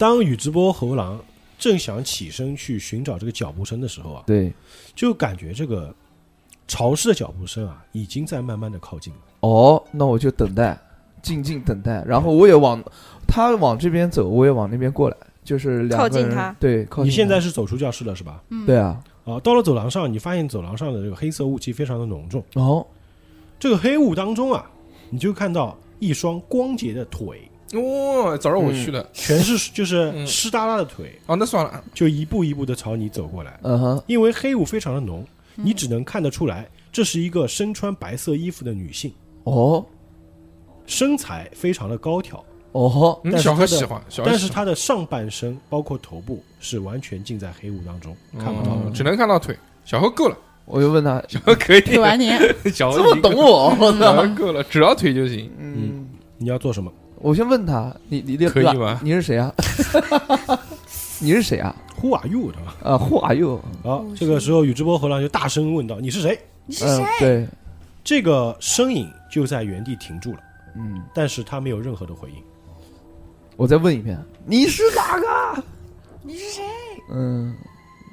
[0.00, 1.20] 当宇智波猴郎
[1.58, 4.50] 正想起身去寻找这个脚步声的时候啊，对，
[4.94, 5.94] 就感觉这个
[6.66, 9.18] 潮湿的脚步声啊，已经在慢慢的靠近了。
[9.40, 10.78] 哦，那我就等待，
[11.20, 12.82] 静静等待，然后我也往
[13.28, 18.42] 他往这边走，我也往那边过来，就是两个人靠近他对，靠近你现在是走出教室了是吧？
[18.48, 22.42] 嗯对啊，啊，到了走廊上，你发现走廊上的这个黑色雾气非常的浓重。
[22.54, 22.86] 哦，
[23.58, 24.64] 这个黑雾当中啊，
[25.10, 30.26] 你就看到一双光洁的腿，哦，早上我去的，全是就是嗯。
[30.26, 33.58] 湿哒哒的腿，哦，那算了，就一步一步的朝你走过来。
[33.62, 35.24] 嗯哼，因为黑雾非常的浓，
[35.56, 35.64] 嗯。
[35.66, 39.12] 你只能看得出来，这是一个身穿白色衣服的女性，
[39.44, 39.84] 哦，
[40.86, 44.48] 身材非常的高挑，哦，嗯但是他的小何喜欢，小何但喜欢。
[44.48, 49.56] 是她的上半身包括头部是完全浸在黑雾当中，看不到只能看到腿。
[49.84, 52.38] 小何够了，我就问他，小何可以，腿完年，
[52.72, 55.50] 小何这么懂我，我小何操，够了，只要腿就行。
[55.58, 56.06] 嗯，
[56.38, 56.92] 你要做什么？
[57.20, 59.52] 我先问他，你你可以吗你是谁啊？
[61.20, 62.50] 你是谁啊？Who are you？
[62.50, 62.74] 对吧？
[62.82, 63.60] 啊，Who are you？
[63.82, 67.48] 好，这个时候宇智波猴郎就大声问道：“你是谁嗯你是谁？，对，？”
[68.02, 70.38] 这个身影就在原地停住了，
[70.76, 72.36] 嗯，但是他没有任何的回应。
[73.56, 75.62] 我再问一遍，你是哪个？
[76.22, 76.62] 你是谁？
[77.12, 77.54] 嗯，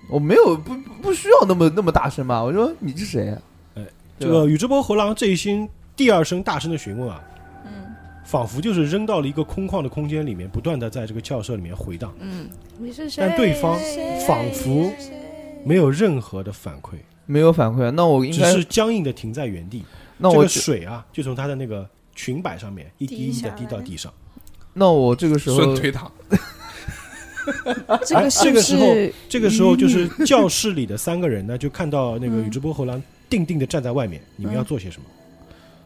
[0.09, 2.44] 我没有不不不需要那么那么大声吧？
[2.44, 3.42] 我说你是谁啊？
[3.75, 3.86] 哎，
[4.19, 7.36] 这个宇智波猴郎这一心第二声大声的询问啊，嗯
[8.28, 13.25] 仿佛就是扔到了一个空旷的空间里面，不断的在这个教室里面回荡，嗯，你是谁？
[13.25, 13.80] 但对方
[14.28, 14.92] 仿佛
[15.64, 19.80] 没有任何的反馈，没有反馈，那我应该只是僵硬的停在原地。
[19.80, 24.14] 这个那我就水啊，就从他的那个裙摆上面一滴一滴的滴到地上。
[24.73, 26.11] 那我这个时候推塔，
[27.88, 28.94] 哎这个这个时候
[29.30, 34.22] 这个时候，就是教室里的三个人呢，就看到那个嗯宇智波猴郎定定的站在外面。
[34.36, 35.05] 你们要做些什么？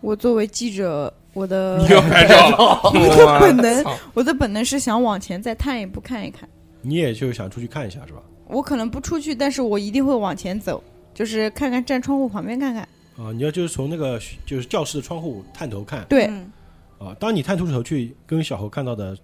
[0.02, 6.48] 我作为记者，我的你要拍照了， 我的本能 我的本能是想往前再探一步看一看。
[6.82, 8.22] 你也就想出去看一下是吧？
[8.48, 10.84] 我可能不出去，但是我一定会往前走，
[11.14, 12.84] 就是看看站窗户旁边看看。
[13.18, 16.52] 啊，你要就是从那个就是教室的窗户探头看对，嗯
[16.98, 17.16] 啊。
[17.20, 19.16] 当你探出头去，跟小猴看到的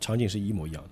[0.00, 0.88] 场景是一模一样的。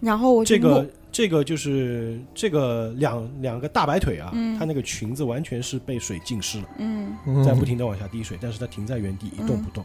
[0.00, 9.84] 然后我这个这个就是这个两两个大白腿啊，嗯它那个裙子完全是被水浸湿了，嗯，在不停的往下滴水，但是它停在原地一动不动，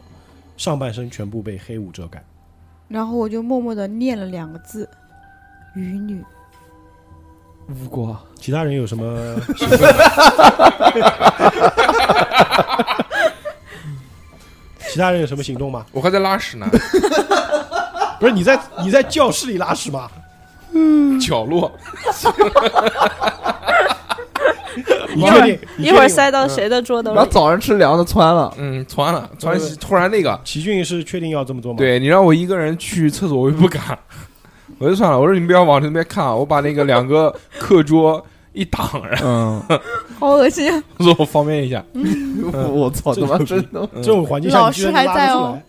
[0.56, 2.22] 上半身全部被黑雾遮盖。
[2.88, 4.86] 然后我就默默的念了两个字：
[5.74, 6.22] 渔女。
[7.68, 9.04] 无瓜，其他人有什么？
[14.90, 15.86] 其他人有什么行动吗？
[15.92, 16.68] 我还在拉屎呢，
[18.22, 20.08] 不是你在你在教室里拉屎吗？
[21.20, 21.70] 角落，
[25.14, 25.58] 你确定？
[25.76, 27.16] 你确定一会儿塞到谁的桌兜里？
[27.16, 33.98] 然后早上吃凉的窜了，嗯，穿了，穿突然那个，齐俊是确定要这么做吗？，对你让我一个人去厕所，我又不敢，
[34.78, 39.60] 我就算了，我说你们不要往那边看啊，我把那个两个课桌一挡，然嗯，
[40.18, 40.82] 好恶心啊！
[40.98, 41.84] 后说我方便一下，
[42.72, 45.62] 我操，他妈真的，这种环境下老你居然师还拉得出在哦来。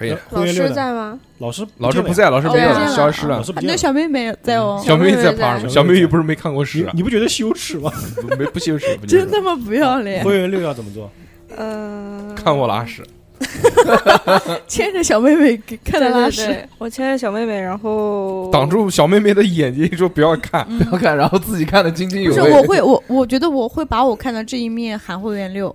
[0.00, 0.16] 可以。
[0.30, 0.70] 老师？
[0.72, 1.20] 在吗？
[1.40, 3.42] 老师老师不在，老师没有了，消失了老。
[3.42, 3.74] 师不见了。
[3.74, 5.68] 那小妹妹在哦，小妹妹在小妹妹怕什么？
[5.68, 6.90] 小妹妹不是没看过屎啊？
[6.94, 7.92] 你你不觉得羞耻吗？
[8.38, 11.10] 没不羞耻，真他妈不要脸，灰原六要怎么做？
[11.58, 13.02] 嗯， 看我拉屎，
[14.66, 16.68] 牵着小妹妹给看她对对拉屎。
[16.78, 20.66] 我牵着小妹妹，然后挡住小妹妹的眼睛，说不要看。
[20.70, 22.52] 嗯不要看，然后自己看的津津不是，有味。
[22.52, 25.74] 我会，我我觉得我会把我看到这一面喊会员六，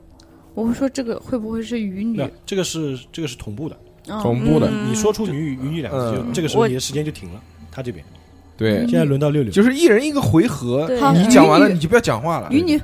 [0.56, 2.24] 我会说这个会不会是鱼女？
[2.46, 3.76] 这个是这个是同步的。
[4.08, 4.90] 嗯同步的，嗯。
[4.90, 6.28] 你说出“女”“鱼女”两个字，嗯。
[6.28, 7.42] 就这个时候你的时间就停了。
[7.72, 8.04] 他这边。
[8.58, 8.80] 对。
[8.80, 12.48] 嗯，现在轮到六六，就是一人一个回合，你讲完了你就不要讲话了。
[12.52, 12.80] 鱼女，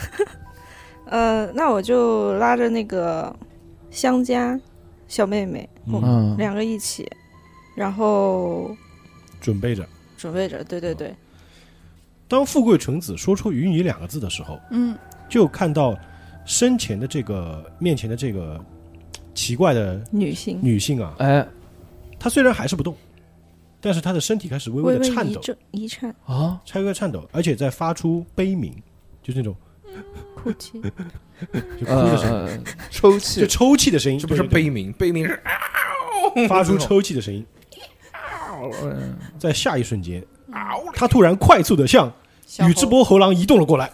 [1.06, 3.34] 呃，那我就拉着那个
[3.90, 4.58] 香家
[5.08, 7.10] 小妹妹，嗯，嗯，两个一起，
[7.74, 8.76] 然后
[9.40, 9.86] 准备着。
[10.16, 11.14] 准备着，对对对，
[12.26, 14.98] 当富贵纯子说出“鱼女”两个字的时候，嗯，
[15.28, 15.96] 就看到
[16.44, 18.60] 身前的这个面前的这个
[19.38, 20.58] 奇怪的女性。
[20.60, 21.46] 女性啊，哎。
[22.20, 22.96] 她虽然还是不动，
[23.80, 25.40] 但是她的身体开始微微的颤抖，
[25.70, 28.74] 一颤，啊，微微颤抖，而且在发出悲鸣，
[29.22, 29.54] 就是那种
[30.34, 30.82] 哭泣，
[31.78, 33.40] 就哭的声音，抽泣。
[33.42, 35.24] 就，抽泣的声音，这不是悲鸣，悲鸣。
[35.24, 35.40] 是
[36.48, 37.46] 发出抽泣的声音。
[38.82, 40.20] 嗯 在下一瞬间，
[40.94, 42.12] 他突然快速的向
[42.68, 43.88] 宇智波猴郎移动了过来，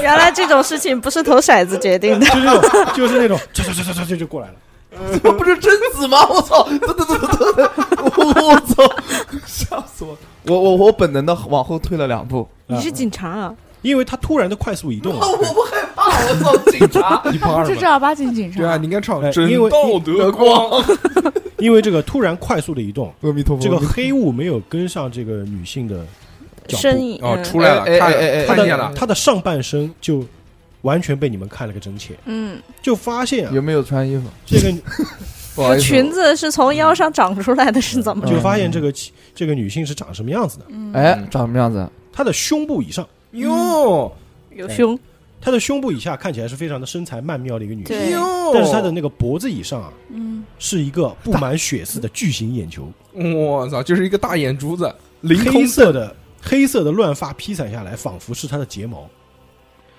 [0.00, 4.54] 原来这种事情不是投骰子决定的，就是那种，就是那种，唰唰唰唰唰就就过来了。
[5.22, 6.26] 这不是贞子吗？
[6.28, 6.64] 我操！
[6.64, 7.70] 等等等等等，
[8.14, 8.84] 我操！
[9.46, 10.16] 吓死我！
[10.46, 12.46] 我我我本能的往后退了两步。
[12.66, 13.54] 你是警察啊？
[13.80, 17.22] 因为他突然的快速移动啊，我不害怕，我操，警察！
[17.32, 17.64] 你怕什么？
[17.66, 18.58] 这正儿八经警察。
[18.58, 19.16] 对啊，你应该唱
[19.48, 20.82] 因为道德光。
[21.58, 26.04] 因为这个突然快速的移动，阿弥陀佛这个黑雾没有跟上这个女性的
[26.66, 27.44] 脚步，身影哦，嗯。
[27.44, 28.88] 出来了，看看见了。
[28.88, 30.24] 的，她的上半身就
[30.82, 34.24] 完全被你们看了个真切，嗯，就发现啊，有没有穿衣服？
[34.46, 34.76] 这个
[35.54, 38.26] 不好意思，裙子是从腰上长出来的，是怎么？
[38.26, 38.92] 就发现这个
[39.34, 41.88] 这个女性是长什么样子的，嗯，哎，长什么样子？
[42.12, 44.10] 她的胸部以上，哟！
[44.50, 44.98] 有胸，
[45.40, 48.14] 她的胸部以下看起来是非常的身材曼妙的一个女性，对，
[48.52, 59.08] 但是她的那个脖子以上啊，嗯，是一个布满血丝的巨型眼球，我操，就是一个大眼珠子，凌黑空色的黑色的乱发披散下来，仿佛是他的睫毛。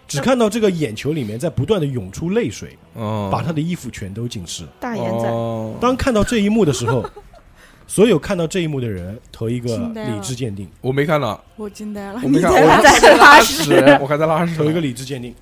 [0.06, 4.66] 只看到这个眼球里面在不断的涌出泪水，哦，把他的衣服全都浸湿。
[4.80, 5.74] 大眼仔，哦。
[5.80, 7.04] 当看到这一幕的时候，
[7.88, 12.19] 所有看到这一幕的人投一个理智鉴定，我没看到，我惊呆了。
[12.22, 15.34] 我没看，在我在拉屎，我还在拉屎，投一个理智鉴定。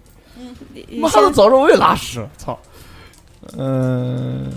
[0.91, 2.57] 妈的，早知道我也拉屎，操！
[3.57, 4.51] 嗯，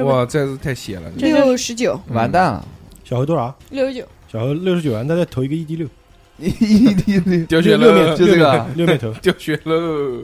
[0.00, 2.66] 哇，这次太血了，六十九，完蛋了，
[3.04, 3.56] 小何多少？
[3.70, 5.88] 六十九，小何六十九万，那再投一个 ED 六，
[6.38, 7.46] 一滴六。
[7.46, 8.50] 掉血了，六面就这个。
[8.50, 10.22] 啊六面投， 掉血了，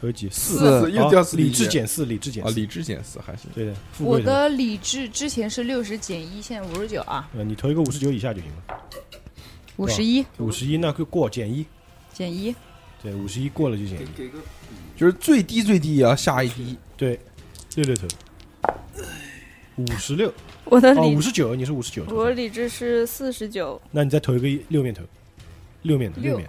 [0.00, 0.58] 投几四？
[0.58, 0.80] 四。
[0.80, 2.54] 好又掉四理智减四，理智减啊，四。
[2.54, 4.20] 理智减四还行，对的，富我。
[4.20, 8.76] 的理智之前是六十减一，现在五十九啊，呃，你投一个五十九以下就行了，
[9.76, 10.24] 五十一。
[10.38, 11.64] 五十一那就过减一，
[12.12, 12.54] 减一，
[13.02, 14.30] 对，五十一过了就减一，
[14.96, 17.18] 就是最低最低也要下一滴，对，
[17.76, 18.06] 六六投，
[19.76, 20.28] 五十六。
[20.28, 20.32] 哦，
[20.70, 25.02] 我的理五十九，你是五十九，我理智是四十九，那你再投一个六面投，
[25.82, 26.30] 六面的六。
[26.30, 26.48] 六面。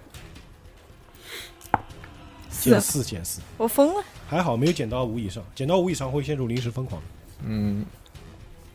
[2.48, 2.70] 四。
[2.70, 7.02] 减，四减四，我疯了，还好没有减到五以上，减到五以上会陷入临时疯狂。
[7.44, 7.84] 嗯，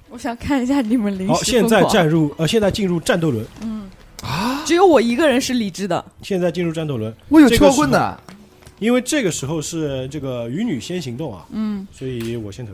[0.09, 1.93] 我想看一下你们临好，现在时疯狂。
[1.93, 3.89] 战入呃，现在进入战斗轮，嗯。
[4.23, 8.19] 啊，只有我一个人是理智的，现在进入战斗轮，我有这个撬棍的，
[8.79, 12.73] 因为这个时候是这个鱼女先行动啊，嗯，所以我先投。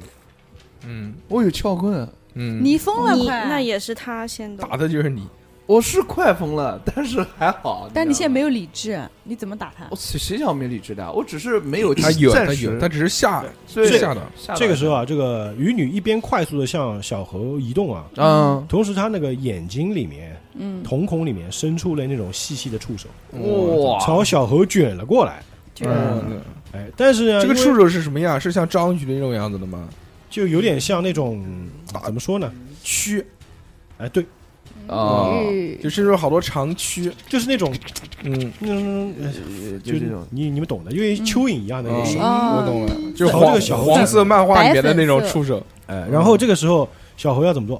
[0.85, 5.27] 嗯我有撬棍，嗯，你疯了你快，那也是他先动打，的就是你，
[5.65, 7.89] 我是快疯了，但是还好。
[7.93, 9.95] 但你现在没有，有理智，你怎么打他我？
[9.95, 11.11] 谁谁想没理智的？
[11.11, 13.43] 我只是没有他有暂时他有，他只是下
[13.73, 23.07] 对是下的，下这个时候啊，这个鱼女一边快速的向小河移动啊，嗯，同时她那个眼睛里面、嗯，瞳孔里面伸出了那种细细的触手，
[23.39, 25.41] 哇，朝小河卷了过来。
[25.75, 26.39] 就嗯
[26.71, 28.39] 哎，但是呢，因为这个触手是什么样？
[28.39, 29.87] 是像章鱼的那种样子的吗？
[30.33, 31.45] 就有点像那种
[32.03, 32.51] 怎么说呢？
[32.83, 33.23] 蛆，
[33.99, 34.23] 哎，对，
[34.87, 37.71] 啊，嗯就是那种好多长蛆，就是那种
[38.23, 39.31] 嗯，嗯，呃
[39.83, 42.21] 就就这种，你你们懂的，因为蚯蚓一样的那嗯种。
[42.23, 47.79] 啊我懂了，就是朝黄这个小猴黄色漫画里面的那种触手，哎，然后这个时候小猴要怎么做？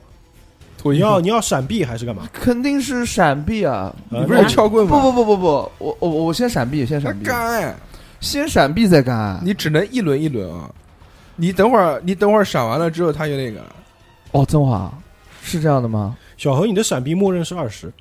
[0.94, 2.30] 你要你要闪避还是干嘛？
[2.32, 3.92] 肯定是闪避啊！
[4.12, 5.02] 呃你不是有撬棍不吗？
[5.02, 7.76] 不不不不不，我我我先闪避，先闪避，干，
[8.20, 9.42] 先闪避再干。
[9.44, 10.70] 你只能一轮一轮啊！
[11.36, 13.60] 你等会儿，你等会儿闪完了之后，他就那个，
[14.32, 14.92] 哦，真话
[15.42, 16.16] 是这样的吗？
[16.38, 17.92] 小何，你的闪避默认是二十，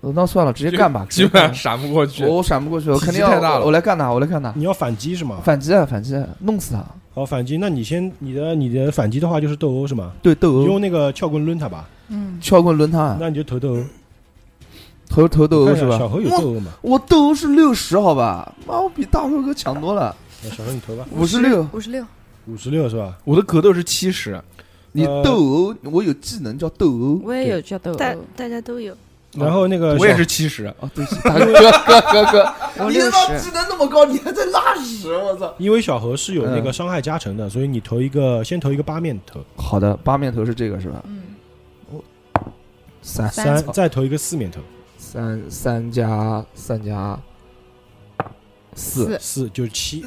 [0.00, 2.30] 呃那算了，直接干吧，基本上直接闪不过去干。
[2.30, 5.38] 我闪不过去，我肯定要太大了我我来干他，我来干他，你要反击是吗？
[5.44, 6.84] 反击啊反击啊，弄死他！
[7.14, 10.12] 好，反击，那你先你的你的反击的话就是斗殴是吗？
[10.22, 13.84] 对，斗殴用，那个撬棍抡他吧，嗯，撬棍抡他，那你就投斗殴。
[15.08, 15.98] 投投斗殴是吧？
[15.98, 16.72] 小何有斗殴吗？
[16.82, 18.52] 我斗殴是六十，好吧？
[18.66, 21.66] 妈，我比大寿哥强多了，那小何你投吧，五十六。
[21.72, 22.04] 五十六，
[22.48, 23.18] 五十六是吧？
[23.24, 24.40] 我的格斗是七十，
[24.92, 27.20] 你呃斗殴，我有技能叫斗殴。
[27.22, 28.96] 我也有叫斗殴，大大家都有，
[29.32, 35.54] 然后那个我也是七十，啊，对不起，大哥哥哥哥， 我六你他妈十技，能那么高，你还在拉屎，我操！
[35.58, 41.04] 因为小何是有那个嗯伤害加成的，所以你投一个，先投一个八面投，好的，八面头是这个是吧？
[41.06, 41.20] 嗯，
[43.02, 44.60] 三三再投一个四面头，
[44.96, 47.18] 三三加三加，
[48.74, 50.04] 四，四就是七。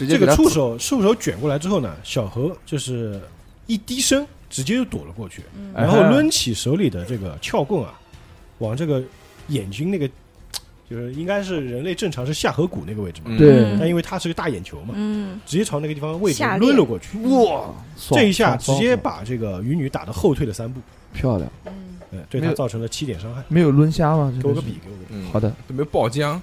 [0.00, 3.20] 直接这个触手触手卷过来之后呢，小何就是
[3.66, 5.42] 一低身，直接就躲了过去，
[5.74, 8.00] 然后抡起手里的这个撬棍啊，
[8.58, 9.02] 往这个
[9.48, 10.08] 眼睛那个，
[10.88, 17.68] 就是应该是人类正常是下颌骨那个位置嘛，嗯对但因为它是个大眼球嘛，嗯，直接朝那个地方位置抡了过去，哇，
[18.10, 20.80] 这一下直接把这个鱼女打的后退了三步，
[21.12, 21.72] 漂亮，嗯，
[22.12, 23.44] 哎，对没有她造成了七点伤害。
[23.48, 24.32] 没有抡瞎吗？
[24.42, 26.40] 给我个笔，给我个笔，嗯，好的，有没有爆浆？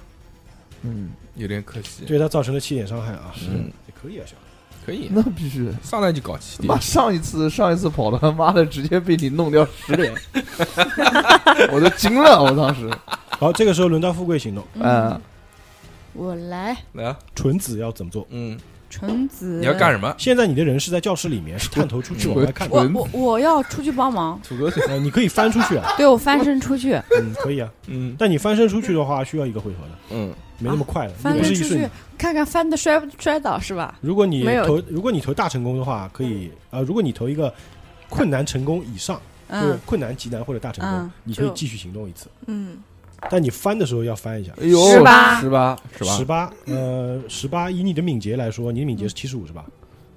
[0.82, 2.04] 嗯，有点可惜。
[2.06, 4.42] 对他造成了七点伤害啊，嗯，也可以啊，小孩。
[4.84, 5.66] 可以，那必须。
[5.66, 5.72] 的。
[5.82, 10.14] 上来就搞七妈，点，上一次上一次跑的他妈的直接被你弄掉十点，
[11.70, 12.90] 我都惊了，我当时，
[13.38, 15.20] 好，这个时候轮到富贵行动，嗯，
[16.14, 18.26] 我来，来啊，纯子要怎么做？
[18.30, 18.58] 嗯，
[18.90, 20.14] 纯子，你要干什么？
[20.18, 22.68] 现在你的人是在教室里面，是 探头出去往外看。
[22.70, 27.70] 我我我要出去帮忙，土哥，呃， 你可以翻出去啊，对我翻身出去，嗯，可以啊。
[27.86, 31.90] 嗯但你翻身出去的话，需要一个回合的，嗯，没那么快的，翻不是一瞬身出去。
[32.16, 33.96] 看看翻的摔不摔倒是吧？
[34.00, 37.52] 如果你投，如果你投大成功的话，可以啊、呃如果你投一个
[38.08, 42.26] 困难成功以上，就是嗯困难、极难或者大成功，你可以继续行动一次。
[42.46, 42.76] 嗯，
[43.30, 44.52] 但你翻的时候要翻一下。
[44.60, 46.24] 哎呦，十八十八，是吧十？
[46.24, 49.64] 八，呃，十八以你的敏捷来说，你的敏捷是七十五是吧？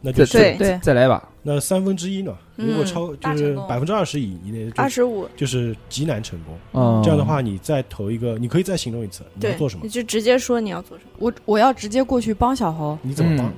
[0.03, 2.36] 那就是对再再来一把，那三分之一呢？
[2.58, 6.58] 嗯如果超就是百分之二十以以内，就是二十五，就是极难成功。
[6.74, 9.24] 嗯，这样的话，你再投一个，你可以再行动一次。
[9.36, 9.89] 你要对做什么你？
[9.89, 11.12] 就直接说你要做什么。
[11.20, 12.98] 我我要直接过去帮小猴。
[13.03, 13.53] 你怎么帮嗯？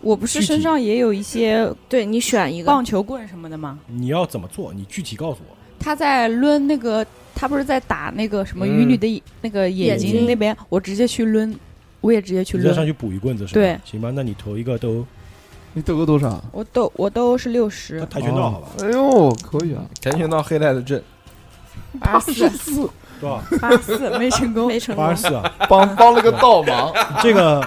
[0.00, 3.78] 我不是身上也有一些对你选一个，棒球棍什么的吗？
[3.86, 4.72] 你要怎么做？
[4.72, 5.55] 你具体告诉我。
[5.78, 11.54] 他在抡那个，他不是在打那个什么嗯鱼女的眼那个眼眼睛睛那边，我直接去抡，
[12.00, 12.74] 我也直接去抡。
[12.74, 13.60] 上去补一棍子是吧？
[13.60, 15.04] 对，行吧，那你投一个都
[15.74, 16.42] 你得个多少？
[16.52, 18.68] 我都我都是六十跆拳道好吧？
[18.80, 21.02] 哎呦，可以啊，跆拳道黑带的阵，
[22.00, 22.90] 八十四四
[23.20, 23.42] 多少？
[23.60, 25.22] 八十四没成功，没成功八十。
[25.22, 25.54] 四啊！
[25.68, 26.92] 帮帮了个倒忙，
[27.22, 27.60] 这个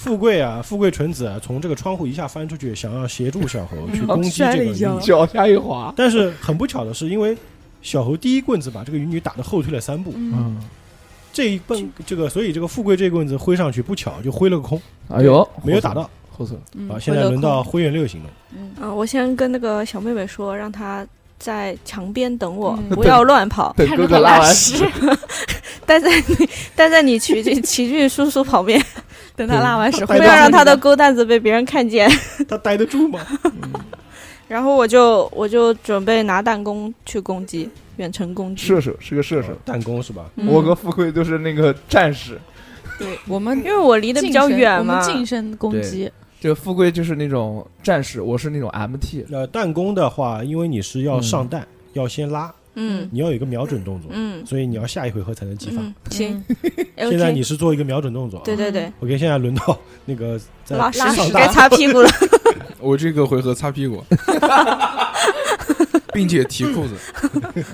[0.00, 4.68] 富贵啊，富贵纯子啊，从这个窗户一下翻出去，想要协助小猴去攻击这个鱼。
[4.68, 7.36] 女，脚下一滑，但是很不巧的是，因为
[7.82, 10.60] 小猴第一棍子把这个鱼女打得后退了三步，嗯，嗯，
[11.34, 16.08] 这一棍这个，所以这个富贵这棍子挥上去不巧就挥了个空，哎呦，没有打到。
[16.30, 16.98] 后侧，嗯啊。
[16.98, 18.72] 现在轮到灰原六行动，嗯。
[18.82, 21.06] 啊，我先跟那个小妹妹说，让她
[21.40, 22.94] 在墙边等我，嗯。
[22.94, 24.86] 不要乱跑， 等哥哥看着他拉屎，
[25.84, 28.80] 待在你待在你奇奇奇骏叔叔旁边，
[29.34, 32.08] 等他拉完屎，对不要让他的狗蛋子被别人看见。
[32.46, 33.18] 他待得住吗？
[34.46, 38.66] 然后我就我就准备拿弹弓去攻击，远程攻击。
[38.66, 40.24] 射手是个射手，弹弓是吧？
[40.36, 40.46] 嗯。
[40.48, 42.36] 我和富贵都是那个战士，
[42.98, 55.82] 对我们因为我离得比较远嘛，近身攻击，这个富贵就是那种战士，我是那种 MT，呃，弹弓的话，因为你是要上弹，要先拉，嗯你要有一个瞄准动作，嗯所以你要下一回合才能激发。
[55.82, 56.44] 嗯，行
[56.96, 58.72] 嗯， 现在你是做一个瞄准动作，对对。
[58.72, 62.08] 对，OK，现在轮到那个在拉屎上该，擦屁股了。
[62.80, 64.02] 我这个回合擦屁股，
[66.14, 66.94] 并且提裤子，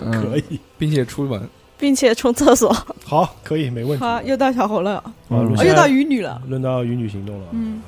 [0.02, 1.48] 嗯可以，并且出门。
[1.78, 2.74] 并且冲厕所。
[3.04, 4.04] 好，可以，没问题。
[4.04, 7.46] 好，又到小猴了，又到鱼女了，轮到鱼女行动了。
[7.52, 7.82] 嗯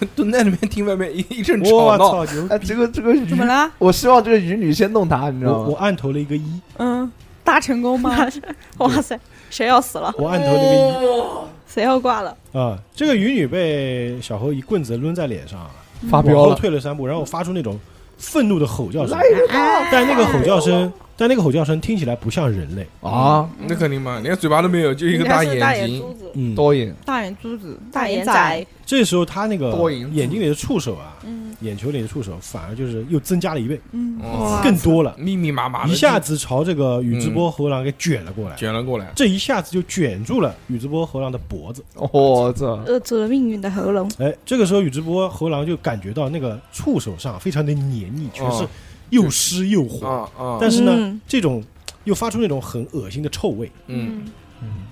[0.00, 2.26] 可蹲在里面听外面一一阵，吵闹，我
[2.58, 3.70] 这个这个鱼怎么，啦？
[3.78, 5.68] 我希望这个鱼女先弄他，你知道吗？
[5.68, 7.10] 我按投了一个一，嗯，
[7.44, 8.28] 大成功吗？
[8.78, 9.18] 哇塞，
[9.50, 10.12] 谁要死了？
[10.18, 11.22] 我按投了一个一
[11.68, 12.36] 谁要挂了？
[12.52, 12.76] 一啊。
[12.94, 15.60] 这个鱼女被小猴一棍子抡在脸上，
[16.10, 17.78] 发飙了，后退了三步，然后发出那种
[18.18, 19.16] 愤怒的吼叫声
[19.92, 22.86] 但那个吼叫声，但那个吼叫声听起来不像人类。
[23.00, 23.48] 啊！
[23.66, 26.00] 那肯定嘛，连嘴巴都没有，就一个大眼睛。
[26.00, 38.56] 珠子，嗯，多眼，大眼珠子，大眼仔仔，，这时候他那个眼睛里的触手啊，嗯眼球里的触手反而就是又增加了一倍，嗯，哦，更多了，密密麻麻的，一下子朝这个宇智波猴郎给卷了过来。
[38.56, 39.12] 卷了过来。
[39.14, 41.82] 这一下子就卷住了宇智波猴郎的脖子。
[41.94, 42.82] 我操！
[42.86, 44.10] 扼住了命运的喉咙。
[44.18, 48.68] 哎，这个时候宇智波猴郎就感觉到那个触手上非常的黏腻，全是哦
[49.14, 51.20] 又湿又火，啊啊，但是呢，嗯。
[51.26, 51.62] 这种
[52.04, 53.70] 又发出那种很恶心的臭味。
[53.86, 54.22] 嗯。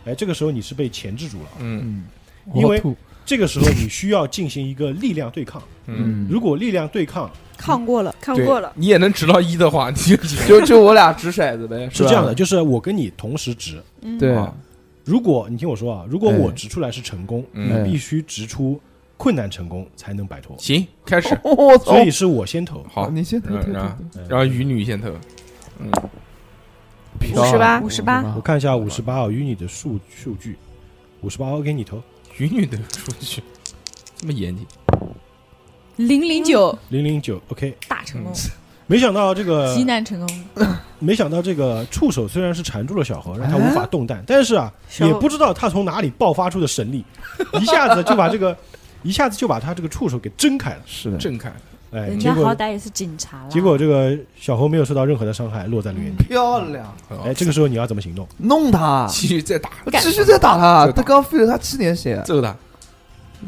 [0.04, 1.48] 哎，这个时候你是被钳制住了。
[1.60, 2.04] 嗯。
[2.46, 2.82] 嗯，因为
[3.24, 5.62] 这个时候你需要进行一个力量对抗。
[5.86, 14.18] 嗯，如果力量对抗抗过了，抗过了，你也能直到一的话，你就 就就我俩掷骰子呗，是这样的，，就是我跟你同时掷，嗯。
[14.18, 14.52] 对，啊。
[15.04, 16.36] 如果你听我说啊，如果哎。
[16.36, 18.80] 我掷出来是成功，嗯，你必须掷出
[19.22, 21.38] 困难成功才能摆脱，行，开始。
[21.84, 22.84] 所以是我先投。
[22.92, 23.96] 好，你先投然后
[24.28, 25.08] 然后鱼女先投。
[25.78, 25.88] 嗯，
[27.20, 28.34] 漂58亮五十八。
[28.34, 30.58] 我看一下五十八啊，与你的数数据，
[31.20, 32.02] 五十八，OK，你投。
[32.36, 33.40] 鱼女的数据，
[34.16, 34.66] 这么严谨。
[35.94, 36.76] 零零九。
[36.88, 37.76] 零零九，OK。
[37.86, 38.32] 大成功，
[38.88, 40.44] 没想到这个 极难成功，
[40.98, 47.04] 没想到这个触手虽然是缠住了小何，让他哎无法动弹，但是啊，也不知道他从哪里爆发出的神力，
[47.60, 48.56] 一下子就把这个，
[49.02, 50.80] 一下子就把他这个触手给挣开了。
[50.86, 51.52] 是的，震开，
[51.90, 56.24] 哎，人家好果歹也是警察啦，结果这个小猴没有受到任何的伤害，落在了原地。
[56.24, 56.94] 漂亮，
[57.24, 58.26] 哎，这个时候你要怎么行动？
[58.38, 62.22] 弄他，继续再打，继续再打他，再打他刚废了他七点血。
[62.24, 62.56] 揍他，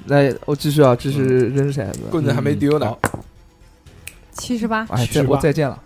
[0.06, 2.00] 来，我继续啊，继续扔骰子。
[2.10, 2.98] 棍子还没丢呢好。
[4.34, 5.78] 七十八，哎，78再我再见了，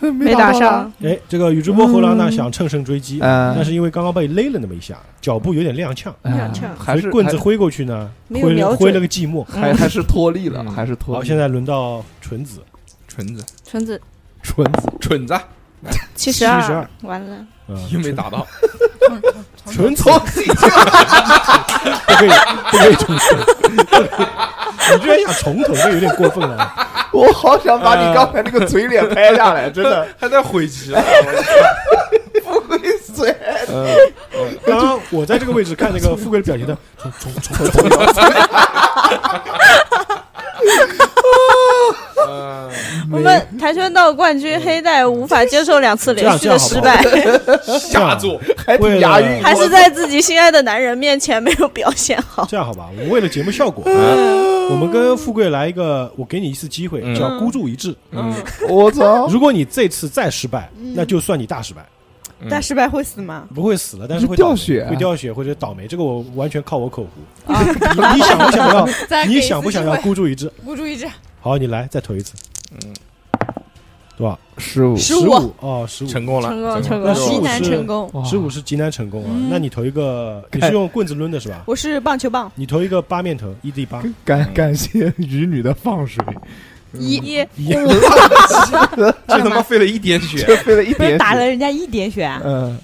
[0.00, 6.62] 那 没打上，哎，这个宇智波猴郎呢想乘胜追击，嗯但是因为刚刚被勒了那么一下，脚步有点踉跄，踉跄。
[6.78, 9.44] 还是所以棍子挥过去呢，挥挥了个寂寞。
[9.44, 10.72] 还还是脱力了，嗯。
[10.72, 11.18] 还是脱力。
[11.18, 12.60] 好，现在轮到纯子，
[13.06, 14.00] 纯子，纯子。
[14.40, 15.34] 纯子，蠢子。
[16.14, 18.46] 七十72完了，嗯，又没打到，
[19.70, 22.30] 纯子从 自己就不可以
[22.70, 23.38] 不可以重说，
[24.92, 26.72] 你居然想重头，这有点过分了。
[27.12, 31.02] 我好想把你刚才那个嘴脸拍下来，真的还在悔极了。
[32.44, 32.78] 不会
[33.14, 33.34] 嘴。
[33.68, 33.86] 嗯，
[34.66, 36.76] 刚刚我在这个位置看那个富贵的表情的，
[37.20, 38.24] 重重重重
[43.10, 47.02] 我们跆拳道冠军黑带无法接受两次连续的失败，
[47.78, 49.42] 下作，还挺押韵。
[49.42, 52.46] 还是在自己心爱的男人面前没有表现好。
[52.48, 52.88] 这样好吧？
[52.96, 57.94] 我们为了节目效果，嗯我们跟富贵来一个，我给你一次机会，嗯叫孤注一掷。
[58.10, 58.34] 嗯，
[58.68, 59.26] 我操！
[59.28, 61.80] 如果你这次再失败，那就算你大失败，
[62.40, 63.44] 嗯但失败会死吗？
[63.54, 65.86] 不会死了，但是会掉血啊会掉血或者倒霉。
[65.86, 67.06] 这个我完全靠我口
[67.46, 67.52] 胡。
[67.52, 68.88] 啊，你你想不想要？
[69.26, 70.50] 你想不想要孤注一掷？
[70.62, 71.08] 孤注一掷？
[71.40, 72.34] 好，你来再投一次，
[72.72, 72.94] 嗯，
[74.16, 74.38] 多少？
[74.58, 76.08] 十五，十五五哦，十五。
[76.08, 78.10] 成功了，成功成功那15极难成功。
[78.12, 79.30] 哇十五是极难成功啊！
[79.30, 81.62] 嗯那你投一个，你是用棍子抡的是吧？
[81.66, 86.24] 我是棒球棒，你投一个八面头，一 d 八，感感谢鱼女的放水，
[86.94, 87.68] 一一一
[89.28, 90.44] 这他妈费了一点血。
[90.44, 91.18] 这费了一点血。
[91.18, 92.42] 打了人家一点血啊？
[92.44, 92.76] 嗯，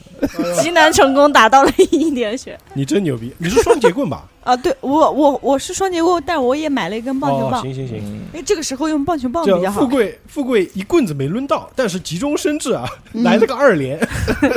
[0.62, 3.34] 极难成功打到了一点血，你真牛逼！
[3.38, 4.25] 你是双节棍吧？
[4.45, 8.21] 啊，对我我我是双截棍，但我也买了一根棒球哦，棒，行行行，嗯。
[8.35, 9.81] 因为这个时候用棒球棒比较好。
[9.81, 12.85] 富贵富贵一棍子没抡到，但是急中生智啊，
[13.15, 13.23] 嗯。
[13.23, 13.99] 来了个二连，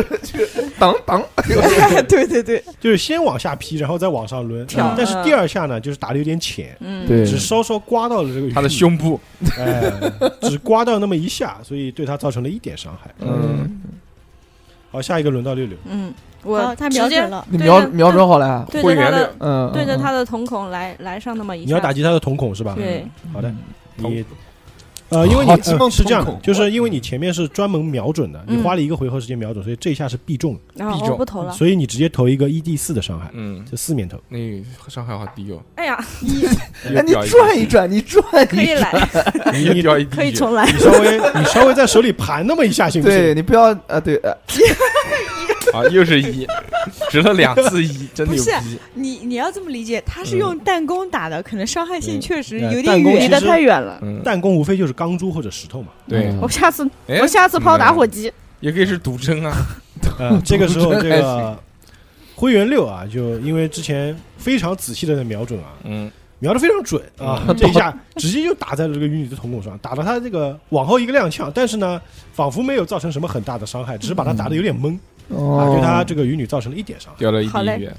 [0.78, 1.24] 当当，
[2.10, 4.68] 对对对，就是先往下劈，然后再往上抡。
[4.68, 9.18] 跳但是第二下呢，就是打的有点浅，嗯，对只稍稍刮到了这个他的胸部，
[9.58, 9.90] 哎，
[10.42, 13.10] 只刮到那么一下，所以对他造成了一点伤害。
[13.20, 13.82] 嗯，
[14.92, 18.66] 好，下一个轮到六六，嗯，好我他直接瞄准了，你瞄瞄准好了。
[18.72, 22.74] 对着他的嗯，对着嗯他的瞳孔来来上那么一下，你要打击他的瞳孔是吧？
[22.76, 23.54] 对，好的，
[23.98, 24.24] 你。
[25.10, 25.52] 呃，因为你
[25.90, 31.54] 是这样就是因为你前面是专门瞄准的，你嗯花了一个回合时间瞄准，所以这一下是必中，然后必中我不投了。
[31.54, 34.18] 所以你直接投一个一 d 四的伤害，嗯，就四面头。
[34.28, 34.38] 那
[34.90, 35.62] 伤害好低哦。
[35.76, 35.98] 哎呀，
[36.94, 38.92] 哎，你转一转，你转可以，来，
[39.54, 40.70] 你你掉一滴可以重来。
[40.70, 43.18] 你稍微你稍微在手里盘那么一下，行不行？
[43.18, 44.36] 对你不要啊，对，呃
[45.78, 46.48] 啊，又是一，
[47.10, 48.80] 值了两次一，真牛不是逼。
[48.94, 55.90] 你你要这么理解，他是用弹弓打的，可能伤害性嗯确实嗯有点远离得太远了，嗯，弹弓无非就是钢珠或者石头嘛。
[56.08, 58.32] 对，嗯我下次哎我下次抛打火机。
[58.60, 59.56] 也可以是毒针啊。
[60.18, 61.58] 呃，这个时候这个
[62.36, 72.02] 灰原六啊，就因为之前非常仔细的在瞄准啊，嗯，瞄的非常准啊，嗯这一下 直接就打在了这个鱼女的瞳孔上，打到她这个往后一个踉跄，但是呢，
[72.34, 74.98] 仿佛没有造成什么很大的伤害，只是把她打的有点懵
[75.30, 77.20] 啊，哦，对他这个鱼女造成了一点伤害。
[77.20, 77.94] 掉了一滴血。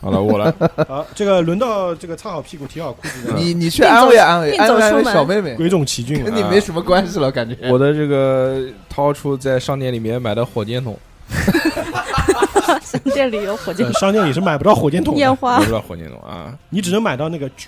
[0.00, 0.52] 好了，我来。
[0.88, 3.38] 好，这个轮到这个擦好屁股、提好裤子的。
[3.38, 7.56] 你你去安慰安慰安慰安慰小妹妹，鬼冢奇骏啊，跟你没什么关系了，感觉。
[7.70, 10.98] 我的这个掏出在商店里面买的火箭筒，
[12.82, 13.94] 商店里有火箭筒。
[14.00, 15.58] 商店里是买不到火箭筒的，烟花。
[15.58, 16.52] 买不，到火箭筒啊。
[16.70, 17.66] 你只能买到那个巨，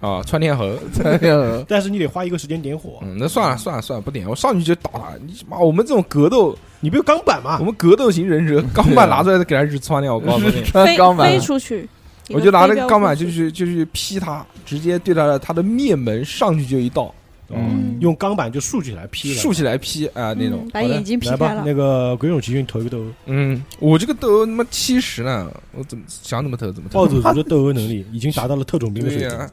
[0.00, 0.74] 啊，窜天猴。
[0.94, 5.08] 窜天猴 但是你得花一个时间点火，嗯，那算了算了算了，不点，我上去就打他。
[5.26, 7.64] 你妈，我们这种格斗，你不有钢板吗我？
[7.64, 10.62] 们格斗型忍者， 钢板拿出来给他日穿掉，我告诉你。
[10.64, 11.88] 穿 飞钢板飞，出去，
[12.30, 17.14] 我就拿那个钢板就就去就去劈他，直接对他的他的面门上去就一刀，
[17.56, 20.68] 嗯，用钢板就竖起来劈了，竖起来劈啊那种。
[20.72, 21.62] 把眼睛劈来吧，开了。
[21.64, 22.98] 那个鬼冢奇骏投一个斗。
[22.98, 27.06] 殴，嗯，我这个斗殴他妈七十呢，我怎么想怎么投怎么投暴。
[27.06, 29.50] 走族的斗殴能力 已经达到了特种兵的水平，呀，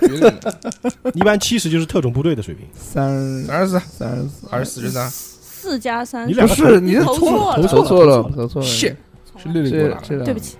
[0.00, 2.66] 绝对的一般七十就是特种部队的水平。
[2.74, 6.28] 三二十四，三十四，二十四十三，四加三。
[6.28, 8.94] 你，两个不是你投错了投投错了，投投错了，shit，
[9.42, 10.02] 是六六给我拿的。
[10.02, 10.56] 这这对不起，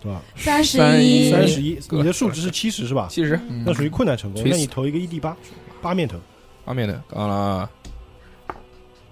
[0.00, 0.22] 对吧？
[0.36, 1.28] 三十一。
[1.28, 3.06] 一，三十一，你的数值是七十是吧？
[3.10, 3.62] 七十，嗯。
[3.66, 5.36] 那属于困难成功，那你投一个 ED 八
[5.82, 6.18] 八面头，
[6.64, 7.34] 八面的，刚了。
[7.34, 7.70] 啊，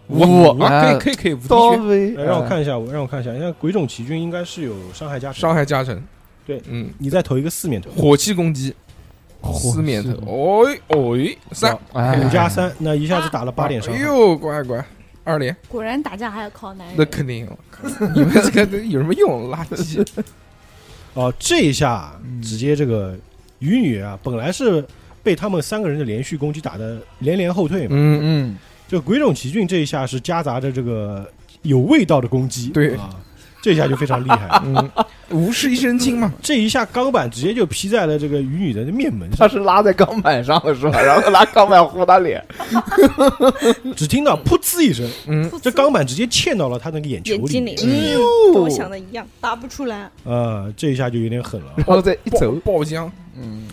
[0.08, 0.20] 五。
[0.20, 6.02] 五，可哎以可以可以，无敌刀血，威，来让我看一下，我让我看一下，像鬼冢奇骏应该是有伤害加成，伤害加成。
[6.46, 8.74] 对嗯，你再投一个四面头，火气攻击，
[9.42, 11.18] 火四面头系，哦哦，
[11.52, 12.18] 三，哎。
[12.24, 14.00] 五加三，那一下子打了八点伤害。
[14.00, 14.82] 哎呦，乖乖，
[15.24, 16.96] 二连，果然打架还要靠男人。
[16.96, 17.46] 那肯定，
[18.16, 19.50] 你们这个有什么用？
[19.50, 20.02] 垃圾，
[21.14, 22.40] 哦，这一下嗯。
[22.40, 23.16] 直接这个
[23.58, 24.84] 鱼女啊，本来是
[25.22, 31.28] 被他们三个人的连续攻击打的连连后退嘛，嗯，嗯，就鬼冢奇骏这一下是夹杂着这个
[31.62, 33.10] 有味道的攻击，对啊，
[33.68, 34.48] 这一下就非常厉害。
[34.64, 34.90] 嗯，
[35.28, 40.98] 无事一身轻嘛，这一下钢板直接就劈在了这个鱼女的面门他上，是拉在钢板上了是吧？
[41.04, 42.42] 然后拿钢板糊他脸，
[43.94, 47.76] 只听到噗呲一声，嗯，这钢板直接嵌到了他那个眼球眼睛里，
[48.54, 49.26] 跟我想的一样。
[49.38, 51.74] 打不出来，呃，这一下就有点狠了。
[51.76, 53.10] 然后再一爆走，爆浆。
[53.38, 53.66] 嗯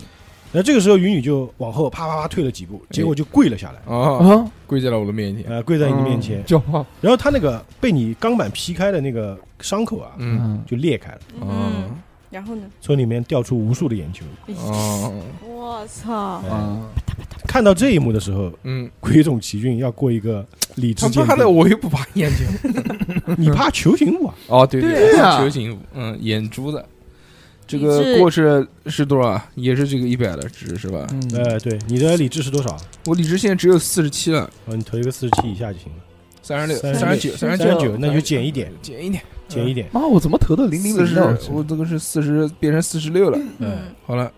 [0.56, 6.42] 那这个时候云女就往后啪啪啪退了几步，结果就跪了下来，啊，啊，跪在了我的面前，呃，跪在你的面前，
[7.02, 11.18] 然后他那个被你钢板劈开的那个伤口啊，嗯，嗯，就裂开了。
[11.40, 11.90] 啊嗯，
[12.30, 12.62] 然后呢？
[12.80, 14.24] 从里面掉出无数的眼球。
[14.54, 16.14] 哦， 我操！
[16.14, 16.80] 啊，
[17.46, 20.42] 看到这一幕的时候，嗯，鬼冢奇骏要过一个
[20.76, 21.54] 理智坚他妈的，定。
[21.54, 22.46] 我又不怕眼睛。
[23.36, 24.34] 你怕球形舞啊？
[24.48, 26.82] 哦，对对啊球形，嗯，眼珠子。
[27.66, 29.48] 这个过是是多少啊？
[29.54, 31.06] 也是这个一百的值是吧？
[31.10, 32.76] 嗯，呃，对，你的理智是多少？
[33.06, 35.98] 我理智现在只有四十七了，哦，你投一个四十七以下就行了，
[36.42, 39.88] 三十六、36三十九、三十三十九，那就减一点，减一点，减一点。
[39.92, 43.38] 妈，我怎么投的零零四十我这个是四十变成四十六了。
[43.58, 44.30] 嗯，好了，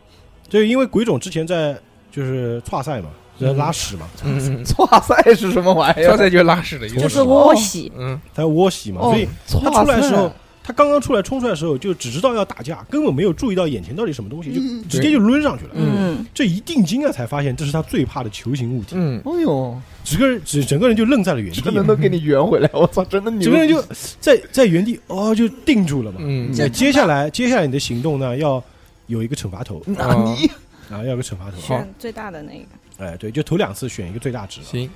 [0.48, 1.78] 就因为鬼冢之前在
[2.10, 6.08] 就是跨赛嘛，在拉屎嘛，嗯，哇塞是什么玩意儿？
[6.08, 9.28] 超赛就是拉屎的意思，就是窝洗，嗯，他窝洗嘛，哦所以
[9.62, 10.34] 他哇出来的时候塞，
[10.68, 15.70] 他刚刚出来冲出来的时候，就只知道要打架，根本没有注意到眼前到底什么东西，就嗯直接就抡上去了。
[15.72, 23.44] 嗯，这一定睛啊，才发现这是他最怕的球形物体，嗯，哎呦，整个人只整个人就愣在了原地真，的都给你圆回来，我操，真的牛！
[23.44, 23.82] 整个人就
[24.20, 26.18] 在在原地哦就定住了嘛。
[26.20, 28.62] 嗯，那接下来接下来你的行动呢，要
[29.06, 29.82] 有一个惩罚头。
[29.86, 30.50] 那你
[30.94, 31.56] 啊，要有个惩罚头。
[31.62, 32.66] 选最大的那个。
[32.98, 34.60] 哎，对，就头两次选一个最大值。
[34.62, 34.90] 行，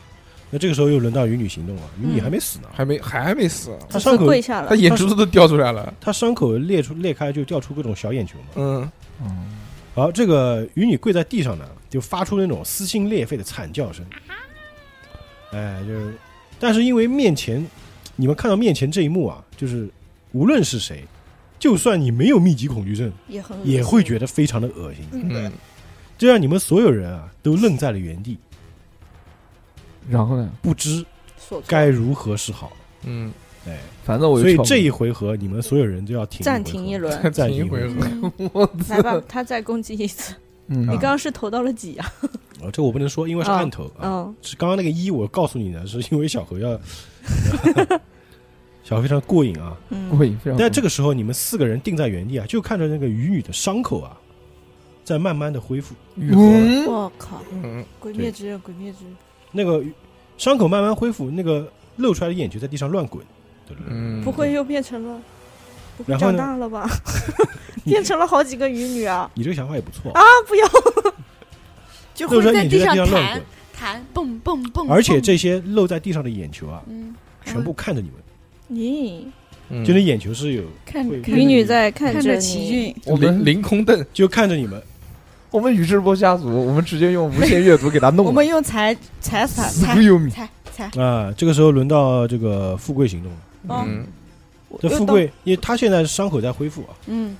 [0.54, 4.68] 那这个时候又轮到鱼女行动了，鱼女还没死呢，还没还没死，这次他伤口跪下了。
[4.68, 8.92] 他，眼珠子都掉出来了，她伤口裂出裂开就掉出各种小眼球嘛。
[9.22, 9.56] 嗯，
[9.94, 14.04] 然后这个鱼女跪在地上呢，就发出那种撕心裂肺的惨叫声。
[15.52, 16.14] 哎，就是，
[16.60, 17.66] 但是因为面前
[18.14, 19.88] 你们看到面前这一幕啊，就是
[20.32, 21.02] 无论是谁，
[21.58, 25.06] 就算你没有密集恐惧症，也很也会觉得非常的恶心。
[25.12, 25.50] 嗯，
[26.18, 28.36] 这让你们所有人啊都愣在了原地，
[30.08, 30.50] 然后呢？
[30.60, 31.04] 不知
[31.66, 32.72] 该如何是好。
[33.04, 33.32] 嗯，
[33.66, 38.70] 哎，反正我所以这一回合你们所有人都要停暂停一轮， 暂停一回合。
[38.88, 40.34] 来吧，他再攻击一次。
[40.68, 42.12] 嗯你刚刚是投到了几啊？
[42.62, 44.02] 哦，这我不能说，因为是啊按头啊。
[44.02, 46.80] 嗯，是刚刚那个一，我告诉你的，是因为小何要，
[48.84, 49.76] 小何非常过瘾啊。
[49.90, 50.58] 嗯，过瘾，非常。
[50.58, 54.16] 但这个时候，你们四个人定在原地啊，就看着那个鱼女的伤口啊，
[55.04, 55.94] 在慢慢的恢复。
[56.16, 56.40] 愈合
[56.90, 59.16] 我靠，嗯，鬼灭之刃，鬼灭之刃，
[59.52, 59.82] 那个
[60.36, 63.24] 伤口慢慢恢复，那个露出来的眼球在地上乱滚。
[63.64, 65.20] 对不对嗯，不会又变成了，
[65.96, 66.88] 不会然后长大了吧？
[67.84, 69.30] 变成了好几个鱼女啊！
[69.34, 70.66] 你这个想法也不错啊，不要！
[72.12, 74.90] 就露出来会在地上眼球在地上乱弹滚，弹，蹦蹦蹦。
[74.90, 79.24] 而且这些露在地上的眼球啊，嗯，全部看着你们，咦，
[79.70, 84.82] 嗯就那眼球是有，看看鱼女在看着看着奇，骏，我们凌凌空瞪，就看着你们。
[85.54, 88.30] 我们宇智波家族，我们直接用无限阅读给他弄了。
[88.30, 93.38] 我们用踩踩死不由米，踩踩，啊，这个时候轮到这个富贵行动了。
[93.68, 94.06] 哦嗯，
[94.80, 97.36] 这富贵，因为他现在伤口在恢复啊，嗯，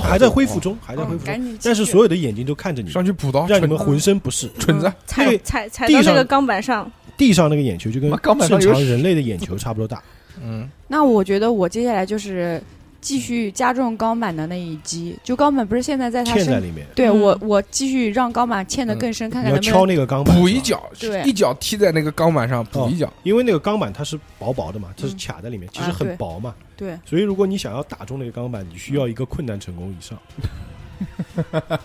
[0.00, 1.24] 还在恢复中，还在恢复中。
[1.24, 1.58] 嗯赶紧。
[1.64, 4.48] 但是所有的眼睛都看着你，上去补刀，让你们浑身不适。
[4.58, 10.00] 蠢子，踩踩踩到那个钢板上，地上那个眼球就跟妈 钢板上正常人类的眼球差不多大。
[10.40, 12.62] 嗯，那我觉得我接下来就是
[13.06, 17.20] 继续加重钢板的那一击，就钢板不是现在在他身，嵌在里面，对嗯。
[17.20, 19.86] 我我继续让钢板嵌得更深，看你要敲看能不能敲。
[19.86, 21.22] 那个钢板，补一脚，对。
[21.22, 30.18] 一脚踢在那个钢板上，补一脚，因为那个钢板它是薄薄的嘛，它是嗯卡在里面，其实很薄嘛，对，所以如果你想要打中那个钢板，你需要一个困难成功以上，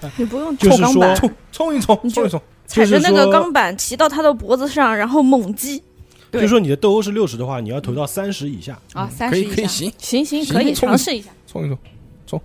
[0.17, 5.83] 你不用就是说冲钢板，冲冲一冲，你就冲一冲，踩着那个钢板骑到他的脖子上，然后猛击。
[6.31, 6.41] 对。
[6.41, 8.79] 就是说你的斗殴是六十的话，你要投到三十以下。
[8.93, 11.29] 啊，三可十以下，以可以行，行行，行可以冲尝试一下。
[11.45, 11.77] 冲一冲，
[12.25, 12.41] 冲。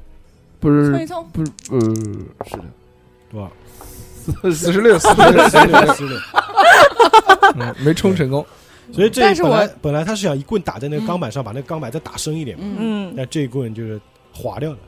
[0.59, 1.81] 不是冲一冲，不是呃
[2.45, 2.65] 是的，
[3.31, 3.53] 多少？
[4.27, 6.19] 四十六，四十六，四十六四十六。
[7.59, 8.45] 嗯，没冲成功，
[8.93, 14.01] 所以这但是本来我本来他是想一棍打在那个钢板上，把那个钢板再打深一点嘛，嗯，嗯，但这一棍就是
[14.33, 14.79] 划掉了，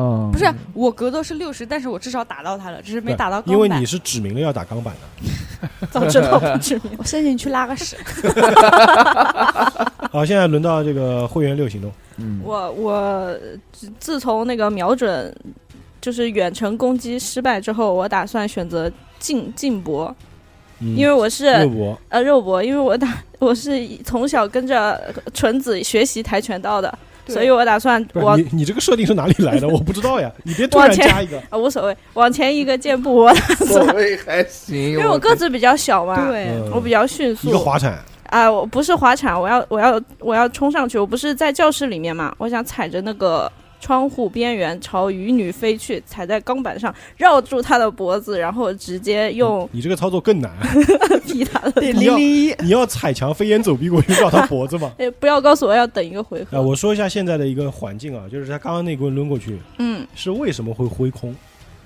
[0.00, 3.52] 啊，不是我格斗是六十，但是我至少打到他了，只是没打到钢板。
[3.54, 5.28] 因为你是指明了要打钢板的。
[5.90, 6.92] 早知道不致命。
[6.98, 7.96] 我先进去拉个屎。
[10.10, 13.36] 好，现在轮到这个会员六行动，嗯，我我
[13.72, 15.34] 自自从那个瞄准
[16.00, 20.14] 就是远程攻击失败之后，我打算选择近近搏，
[20.80, 21.98] 因为为我是肉搏。
[22.08, 25.00] 呃肉搏，因为我打我是从小跟着
[25.34, 29.68] 纯子学习跆拳道的，对所以我打算不是往你你这个设定是哪里来的？
[29.70, 31.38] 我不知道呀，你别突然加一个。
[31.50, 33.34] 啊无所谓，往前一个箭步，我
[33.66, 37.98] 所谓还行，因为我个子比较小嘛，对，嗯我比较迅速一个速滑铲，
[38.30, 43.50] 啊，我不是滑铲，我要我要我要冲上去，我不是在教室里面嘛，我想踩着那个
[43.86, 50.50] 窗户边缘朝鱼女飞去，踩在钢板上绕住她的脖子，然后直接用你这个操作更难，
[51.24, 51.70] 劈她的。
[51.80, 54.90] 对你要零零一，你要踩墙飞檐走壁过去绕她脖子吗。
[54.98, 56.62] 哎，不要告诉我要等一个回啊，合。
[56.62, 61.32] 我说一下现在的一个环境啊，就是他刚刚那棍抡过去嗯是为什么会挥空，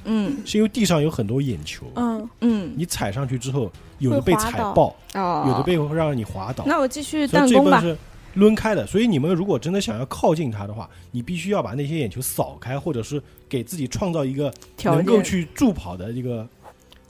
[0.05, 6.65] 嗯是因为地上有很多眼球，嗯，嗯，你踩上去之后，有的被踩爆，哦，有的被让你滑倒。
[6.67, 7.79] 那我继续弹弓吧。
[7.79, 7.99] 这棍是
[8.35, 8.87] 抡开的。
[8.87, 14.53] 所以你们如果真的想要靠近它的话，你必须要把那些眼球扫开，或者是给自己创造一个
[14.85, 15.21] 能够。
[15.23, 16.49] 去助跑的一个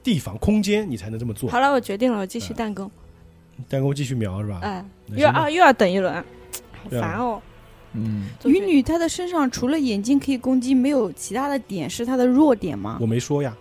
[0.02, 1.48] 地方空间，你才能这么做。
[1.48, 2.90] 好了，我决定了，我继续弹弓。
[3.68, 4.58] 弹弓继续瞄是吧？
[4.62, 6.12] 哎，又要啊又要等一轮，
[6.82, 7.40] 好烦哦。
[7.92, 12.98] 嗯，鱼女她的身上除了眼睛可以攻击，没有其他的点是她的弱点吗？
[13.00, 13.56] 我没说呀，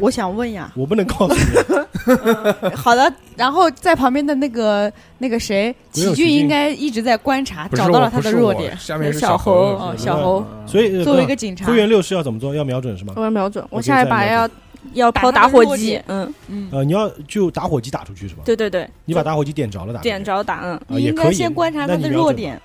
[0.00, 0.70] 我想问呀。
[0.74, 2.74] 我不能告诉你。
[2.74, 8.76] 好的，然后在旁边的那个那个谁，启俊应该一直在观察，找到了他的弱点。
[8.78, 12.54] 下面是小猴猴哦，小猴所以呃作为一个警察会，员六是要怎么做？
[12.54, 13.12] 要瞄准是吗？
[13.16, 14.48] 我要瞄准，我我下一把要
[14.94, 16.00] 要抛打火机。
[16.06, 18.42] 嗯，嗯，呃，你要就打火机打出去是吧？
[18.44, 20.00] 对对对，你把打火机点着了打。
[20.00, 20.60] 点着打。
[20.62, 22.60] 嗯，啊你应该先观察他的弱点。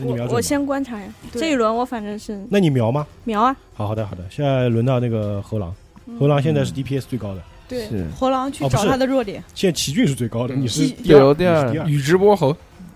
[0.00, 1.06] 我我那你瞄准吧先观察呀。
[1.32, 3.06] 这一轮我反正是那你瞄吗？
[3.24, 5.74] 瞄啊，好好的好的，现在轮到那个猴狼，
[6.08, 9.44] 嗯猴狼现在是 DPS 最高的，对是，猴狼去找他的弱点。
[9.54, 11.86] 现在奇骏是最高的，嗯你是奇第二，第二你是第二。
[11.86, 12.50] 宇智波猴，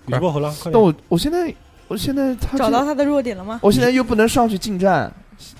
[0.07, 0.53] 宇智波猴狼！
[0.65, 1.53] 但我我现在
[1.87, 3.59] 我现在他找到他的弱点了吗？
[3.61, 5.13] 我现在又不能上去近战，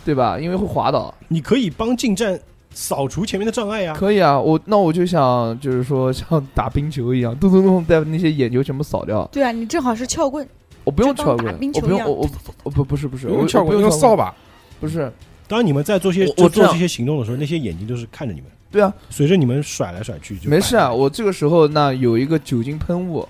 [0.03, 0.39] 对吧？
[0.39, 1.13] 因为会滑倒。
[1.27, 2.39] 你可以帮近战
[2.71, 3.93] 扫除前面的障碍呀。
[3.95, 9.29] 可以啊，我那我就想就是说像打冰球一样，咚咚咚，把那些眼球全部扫掉。
[9.31, 10.47] 对啊，你正好是撬棍，
[10.83, 12.29] 我不用撬棍，我不用，我我
[12.63, 14.33] 我不不是不是，我不用撬棍，用扫把。
[14.79, 15.11] 不是。
[15.53, 23.27] 当你们在做些我做这些行动的时候，那些眼睛都是看着你们，对啊，随着你们甩来甩去就没事啊，我这个时候那有一个酒精喷雾，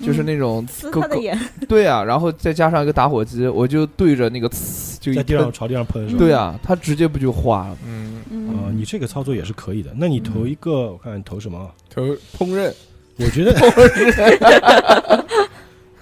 [0.00, 1.36] 就是嗯那种呲他的眼。
[1.68, 6.18] 对啊，然后再加上一个打火机，我就对着那个呲就一喷，在地上朝地上喷是吧？
[6.20, 7.76] 对啊，它直接不就化了？
[7.84, 8.14] 嗯，
[8.50, 9.90] 啊，嗯，你这个操作也是可以的。
[9.96, 11.74] 那你投一个，我看你投什么啊？
[11.90, 12.02] 投
[12.38, 12.72] 烹饪，
[13.16, 13.52] 我觉得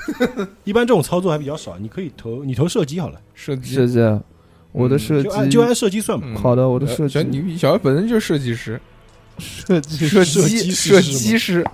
[0.64, 3.74] 一般这种操作还比较少，你可以投你投射击好了，射击。
[3.74, 4.22] 是这，
[4.76, 6.26] 我的设就按击就按设计算吧。
[6.28, 8.78] 嗯好的，我的呃射击小你小本身就是设计师，
[9.38, 11.66] 设计设计设计师是吗击师，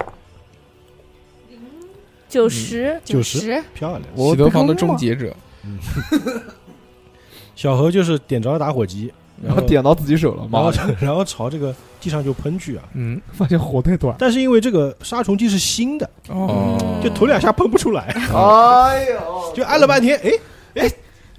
[2.29, 4.03] 九十，九十十，漂亮。
[4.15, 5.35] 我洗头房的终结者。
[7.55, 9.13] 小何就是点着了打火机，
[9.45, 12.85] 然后点到自己手了，然后的， 然后朝这个地上就喷去啊。
[12.95, 14.17] 嗯，发现火太短。
[14.19, 20.33] 但是因为这个杀虫剂是新的，哦，就头两下喷不出来，哎呦，就按了半天，哎，
[20.75, 20.91] 你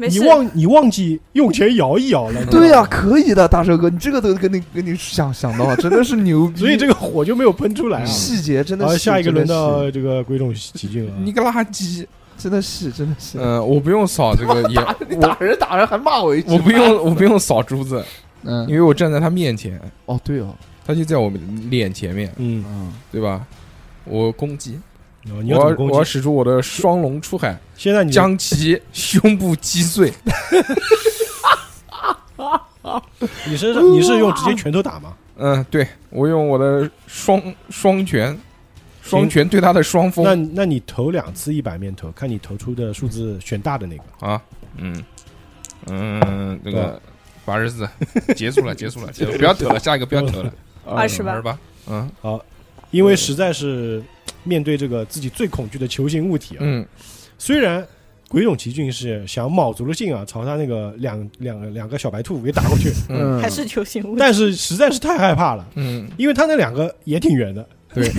[0.08, 0.28] 没事。
[0.28, 6.60] 忘你忘记用前摇一摇了，对呀、可以的，大蛇哥，你这个都跟你跟你想想到，真的是牛逼。
[6.60, 8.06] 所以这个火就没有喷出来啊。
[8.06, 11.12] 细节真的好，是，下一个轮的到这个鬼冢奇骏了。
[11.24, 12.06] 你个垃圾。
[12.36, 18.04] 真的是真的是，嗯，我不用扫这个 眼，你打人打人还骂我一句，我不用，我不用扫珠子，
[18.44, 21.40] 嗯因为我站在他面前，哦对哦，他就在我们
[21.70, 23.46] 脸前面，嗯，嗯，对吧？
[24.04, 24.80] 我攻击，
[25.32, 25.74] 哦你我？
[25.78, 30.12] 我要使出我的双龙出海，现在你将其胸部击碎。
[33.46, 35.14] 你身上你是用直接拳头打吗？
[35.38, 38.38] 嗯，对我用我的双双拳，
[39.02, 44.04] 双拳对他的双那峰那那你投两次一百面投，看你投出的数字选大的那个。
[44.28, 44.42] 啊，
[44.78, 45.04] 嗯
[45.88, 47.02] 嗯，这个
[47.46, 47.88] 八十四，
[48.36, 50.54] 结束了， 结束了，结束了，不要投了，下一个不要投了，
[50.86, 51.58] 二十八二十，八，
[51.88, 52.44] 嗯好
[52.92, 54.04] 因为实在是
[54.44, 56.86] 面对这个自己最恐惧的球形物体啊，嗯。
[57.38, 57.86] 虽然
[58.30, 63.40] 鬼冢奇骏是想卯足了劲啊，朝他那个两两个两个小白兔给打过去， 嗯。
[63.42, 64.16] 还是球形物。
[64.18, 68.10] 但是实在是太害怕了，嗯，因为他那两个也挺圆的，对，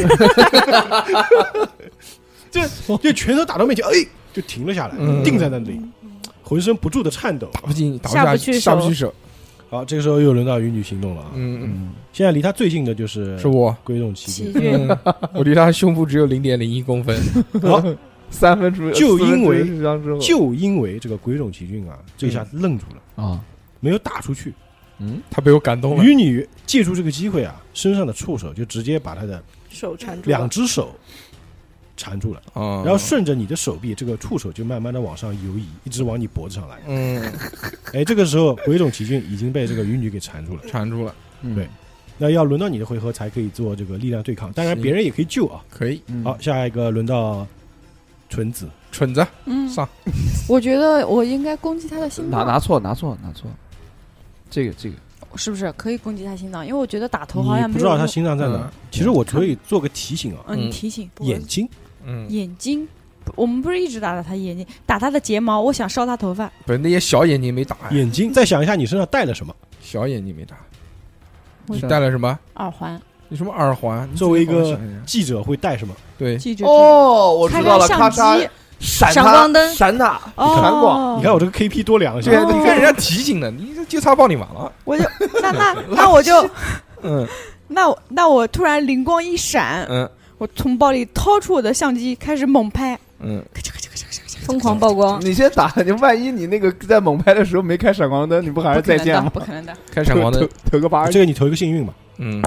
[2.51, 3.91] 就就拳头打到面前，哎，
[4.33, 5.23] 就停了下来，嗯。
[5.25, 5.81] 定在那里，
[6.43, 7.49] 浑身不住的颤抖。
[7.53, 9.13] 打不进，打不下去下不去手，
[9.69, 11.33] 好，这个时候又轮到鱼女行动了啊！
[11.35, 14.99] 嗯嗯，现在离他最近的就是是我，鬼冢奇奇骏，嗯
[15.35, 17.21] 我离他胸部只有零点零一公分，
[17.63, 17.83] 好，
[18.31, 19.65] 三分之就因为
[20.21, 23.41] 就因为这个鬼冢奇骏啊，这下愣住了，啊，
[23.81, 24.53] 没有打出去。
[25.01, 30.49] 嗯，他被我感动了，鱼女借助这个机会啊，身上的触手就直接把他的手缠住两。
[30.49, 30.95] 只手
[31.97, 36.79] 缠住了，嗯，然后顺着你的手臂，这个触手就慢慢的往上游移，一直往你脖子上来。
[36.87, 37.33] 嗯。
[37.93, 40.63] 哎，这个时候鬼冢奇骏已经被这个鱼女给缠住了。
[40.67, 41.55] 缠住了，嗯。
[41.55, 41.69] 对
[42.17, 45.65] 那要轮到你的回合才可以做这个力量对抗，当然别人也可以救啊。
[45.71, 46.25] 可以，嗯。
[46.25, 47.47] 好，下一个轮到
[48.29, 49.89] 纯子，蠢子嗯，上，
[50.49, 53.49] 我觉得我应该攻击他的心脏，拿拿错拿错拿错，
[54.51, 54.97] 这个这个。
[55.37, 55.73] 是不是？
[55.73, 56.65] 可以攻击他心脏？
[56.65, 58.71] 因为我觉得打头好像不知道他心脏在哪嗯。
[58.93, 61.69] 其实我可以做个提醒啊，嗯提醒眼睛
[62.07, 62.87] 嗯，眼睛，
[63.35, 66.51] 我们不是一直打他眼睛，打他的睫毛，我想烧他头发。
[66.67, 69.55] 不是那些小眼睛没打呀，眼睛，再想一下你身上带了什么。
[69.81, 70.57] 小眼睛没打，
[71.67, 72.39] 你戴了什么？
[72.55, 74.09] 耳环，你什么耳环？
[74.11, 75.95] 你作为一个记者会带什么？
[76.19, 78.49] 对，记住哦，我知道了，相机嚓，
[78.81, 79.75] 闪闪他光灯。
[79.75, 85.05] 闪他，哦，闪光，你看我这个 KP 多两对，你看人家提醒的，你就差帮你完了，我就
[85.43, 86.49] 那那 那我就
[87.03, 87.27] 嗯。
[87.67, 99.31] 那我那我突然灵光一闪，嗯我从包里掏出我的相机，开始猛拍，嗯，咔嚓咔嚓咔嚓疯狂曝光，你先打，你万一你那个在猛拍的时候没开闪光灯，你不还是再见吗？
[99.33, 100.43] 不可能的，开闪光灯。
[100.43, 102.43] 投，投个八十，这个你投一个幸运吧，嗯，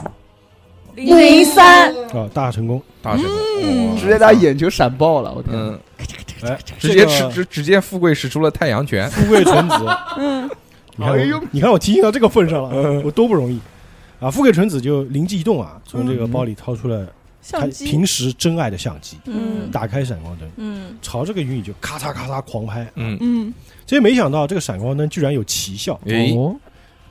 [0.95, 5.55] 零三，啊，大成功，大成功，直接他眼球闪爆了，我天！
[5.55, 5.79] 嗯，
[6.43, 9.75] 哎，直接这个只只只见富贵使出了太阳拳，富贵纯子，
[10.17, 10.49] 嗯，
[10.97, 11.37] 你看哎呦。
[11.37, 13.59] 我，你看我提醒到这个份上了，我多不容易。
[14.19, 14.31] 啊！
[14.31, 17.11] 富贵纯子就灵机一动啊，从这个包里掏出了他
[17.47, 19.71] 相机，平时珍爱的相机，嗯。
[19.71, 22.89] 打开闪光灯，嗯，朝这个云雨就咔嚓咔嚓狂拍。
[22.95, 23.53] 嗯，嗯，
[23.85, 26.55] 结果没想到这个闪光灯居然有奇效，诶，哦，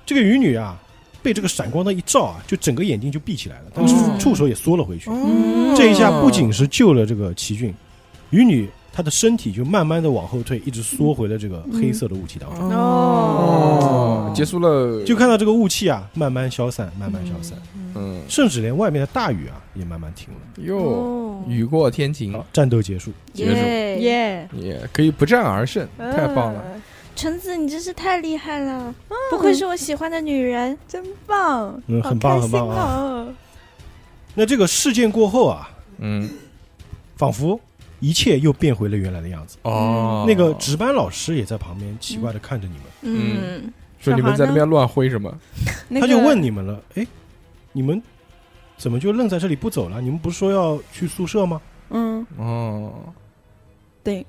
[0.04, 0.76] 这个渔女啊，
[1.22, 5.10] 被这个闪光灯一照啊，就整个眼睛就闭起来了，但是哦触手也缩了回去。
[5.10, 7.74] 嗯这一下不仅是救了这个奇骏，
[8.30, 12.70] 渔女她的身体就慢慢的往后退，一直缩回了这个黑色的物体当中。
[12.72, 13.75] 哦，
[14.34, 17.58] 结束了，就看到这个雾气啊，慢慢消散，慢慢消散，
[17.94, 20.40] 嗯，甚至连外面的大雨啊也慢慢停了。
[20.64, 23.12] 哟，哦，雨过天晴，好，战斗结束。
[23.32, 23.52] 结束。
[23.52, 23.98] 耶！
[23.98, 26.62] 耶，也可以不战而胜，太棒了，
[27.14, 28.94] 橙子，你真是太厉害了，
[29.30, 30.76] 不愧是我喜欢的女人。
[30.86, 32.76] 真棒，嗯，很棒，很棒啊！
[32.76, 33.26] 啊！
[34.34, 36.28] 那这个事件过后啊，嗯，
[37.16, 37.58] 仿佛
[38.00, 39.56] 一切又变回了原来的样子。
[39.62, 45.32] 哦，那个值班老师也在旁边奇怪的看着你们，嗯，说你们在那边乱挥什么？
[45.88, 47.06] 那他就问你们了：“哎，
[47.72, 48.00] 你们
[48.76, 50.00] 怎么就愣在这里不走了？
[50.00, 52.92] 你们不是说要去宿舍吗嗯，哦，
[54.02, 54.24] 对，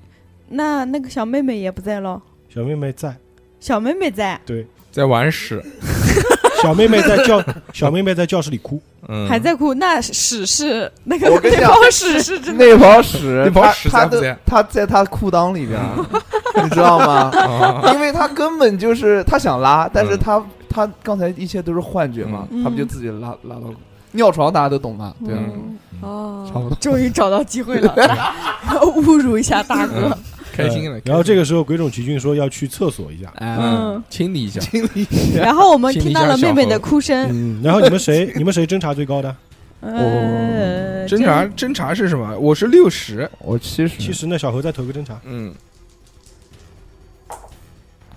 [0.48, 3.16] 那那个小妹妹也不在喽，？”小妹妹在，
[3.60, 5.62] 小妹妹在，对，在玩屎，
[6.62, 8.80] 小妹妹在教，小妹妹在教室里哭。
[9.08, 9.72] 嗯，还在哭。
[9.74, 15.80] 那屎是那个我跟你讲那包屎是真的，那包屎，那包屎他他在不在的他在他裤裆里边，
[16.62, 17.30] 你知道吗？
[17.34, 23.64] 啊 因为他根本就是他想拉，但是嗯他他刚才一切都是幻觉嘛，嗯他不就自己拉拉到
[24.12, 26.76] 尿床，大家都懂吧，对啊，嗯哦，差不多。
[26.80, 27.94] 终于找到机会了，
[28.96, 30.16] 侮辱一下大哥。
[30.52, 31.02] 开心了呃。
[31.04, 33.32] 然后这个时候，鬼冢奇骏说要去厕所一下。
[33.38, 38.32] 嗯，清理一下，清理一下然后我们听到了妹妹的哭声，嗯，然后你们谁？
[38.34, 39.34] 你们谁侦查最高的？
[39.80, 42.36] 呃，侦查侦查是什么？
[42.38, 45.52] 我是六十，我七十其实那，小何再投个侦查，嗯，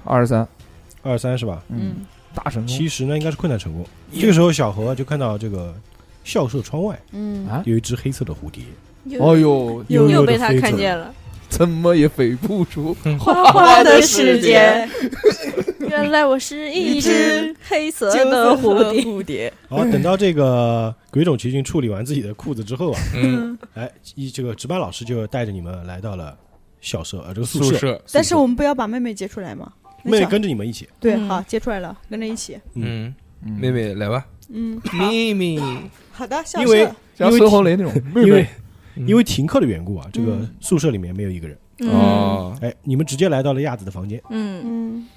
[0.04, 0.48] 二十三，
[1.04, 1.64] 二三是吧？
[1.70, 3.86] 嗯，大成功其实呢，应该是困难成功。
[4.14, 5.74] 这个时候，小何就看到这个
[6.24, 7.64] 校舍窗外嗯啊！
[7.66, 8.64] 有一只黑色的蝴蝶，
[9.20, 11.14] 哦呦，悠悠地又被他看见了，
[11.50, 14.88] 怎么也飞不出花花的世世界，
[15.90, 19.02] 原来我是一只黑色的蝴蝶。
[19.04, 26.38] 蝴蝶，然后等到这个鬼冢奇骏处理完自己的裤子之后啊，嗯，哎，一这个值班老师就带着你们来到了
[26.80, 27.78] 校舍，啊，这个宿舍。
[27.78, 29.72] 舍，但是我们不要把妹妹接出来嘛。
[30.04, 31.28] 那妹妹跟着你们一起，对，嗯。
[31.28, 32.60] 好接出来了，跟着一起。
[32.76, 33.14] 嗯，
[33.46, 33.52] 嗯。
[33.54, 35.60] 妹妹来吧，嗯，妹妹，
[36.12, 38.48] 好的，小因为社像孙红雷那种 妹因为
[38.96, 40.50] 因为停课的缘故啊，这个嗯。
[40.60, 41.58] 宿舍里面没有一个人。
[41.80, 41.90] 嗯。
[41.90, 44.22] 哦，哎，你们直接来到了亚子的房间。
[44.30, 44.62] 嗯。
[44.66, 45.08] 嗯，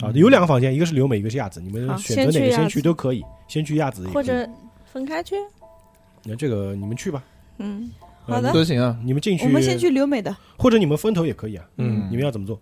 [0.00, 4.48] 啊，有两个房间，一个是留美，一个是亚子，你们选择哪个先先去都可以，先去亚子或者
[4.92, 5.36] 分开去。
[6.24, 7.22] 那这个你们去吧。
[7.58, 7.90] 嗯，
[8.26, 8.52] 呃好的。
[8.52, 8.96] 都行啊。
[9.04, 10.36] 你们进去，我们先去留美的。
[10.56, 11.64] 或者你们分头也可以啊。
[11.76, 12.08] 嗯。
[12.10, 12.60] 你们要怎么做？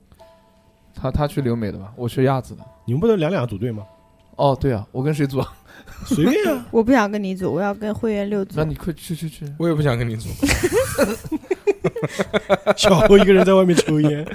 [0.96, 2.64] 他他去留美的吧，我去亚子的。
[2.86, 3.84] 你们不能两两组队吗？
[4.36, 5.52] 哦，对啊，我跟谁组啊？
[6.06, 6.64] 随便啊。
[6.70, 8.64] 我不想跟你组，我要跟会员六组那。
[8.64, 9.44] 你快去去去。
[9.58, 10.28] 我也不想跟你组，
[12.76, 14.24] 小侯一个人在外面抽烟，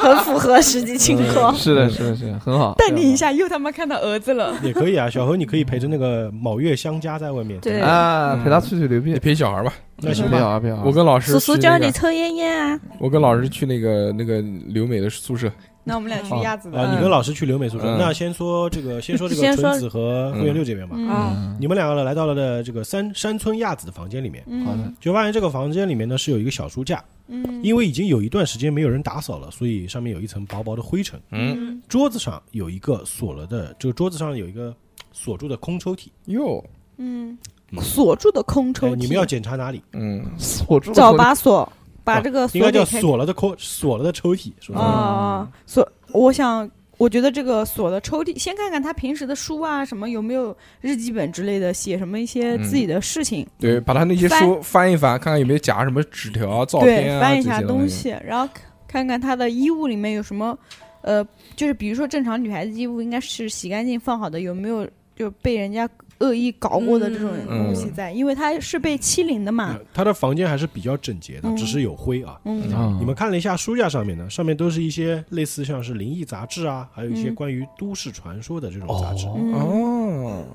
[0.00, 1.54] 很符合实际情况。
[1.54, 2.74] 是的，是的，是的，很好。
[2.78, 4.54] 淡定一下，又他妈看到儿子了。
[4.62, 5.08] 也可以啊。
[5.08, 7.58] 小侯，你可以陪着那个卯月相加在外面。
[7.60, 9.18] 对啊，陪他吹吹牛逼你。
[9.18, 9.72] 陪小孩吧。
[9.98, 10.60] 那行吧。
[10.84, 12.78] 我跟老师叔教你抽烟烟啊。
[12.98, 15.50] 我跟老师去那个那个留美的宿舍，
[15.88, 16.80] 那我们俩去好鸭子的。
[16.80, 17.86] 啊，你跟老师去留美宿舍。
[17.86, 17.96] 嗯。
[17.96, 20.96] 那先说这个，先说这个纯子和会员六这边吧。
[20.98, 21.08] 嗯。
[21.08, 21.56] 嗯。
[21.60, 24.66] 你们两个来到了的这个山山村亚子的房间里面，嗯。
[24.66, 31.20] 好的，就发现这个房间里面呢是有一个小书架，嗯，因为已经有一段时间没有人打扫了，所以上面有一层薄薄的灰尘。
[31.30, 34.74] 嗯，桌子上有一个锁了的，这个桌子上有一个
[35.12, 36.08] 锁住的空抽屉。
[36.24, 36.64] 哟，
[36.96, 37.38] 嗯。
[37.70, 37.80] 嗯。
[37.80, 39.80] 锁住的空抽哎，屉，你们要检查哪里？
[39.92, 41.72] 嗯，锁住了找把锁，
[42.06, 44.84] 把这个啊应该叫锁了的扣锁了的抽屉，是不是？
[44.84, 46.70] 啊，锁，我想。
[46.98, 58.48] 我觉得这个锁的抽屉，先看看他平时的书啊，什么有没有日记本之类的，写什么一些自己的事情，对，把他那些书翻一翻，看看有没有夹什么纸条、照对片，啊，翻一下东西，然后
[58.88, 60.58] 看看他的衣物里面有什么，
[61.02, 61.22] 呃，
[61.54, 65.86] 就是比如说正常女孩子衣物应该是洗干净放好的，有没有就被人家
[66.20, 68.12] 恶意搞过的这种嗯东西在？
[68.12, 69.74] 因为他是被欺凌的嘛。
[69.74, 71.56] 呃，他的房间还是比较整洁的，嗯。
[71.56, 72.40] 只是有灰啊。
[72.44, 72.72] 嗯。
[72.72, 77.34] 啊你们看了一下书架上面呢，上面都是一些类似像是灵异杂志啊，还有一些嗯。
[77.34, 79.26] 关于都市传说的这种杂志。
[79.26, 79.36] 哦。
[79.36, 79.52] 嗯。
[79.54, 80.46] 哦，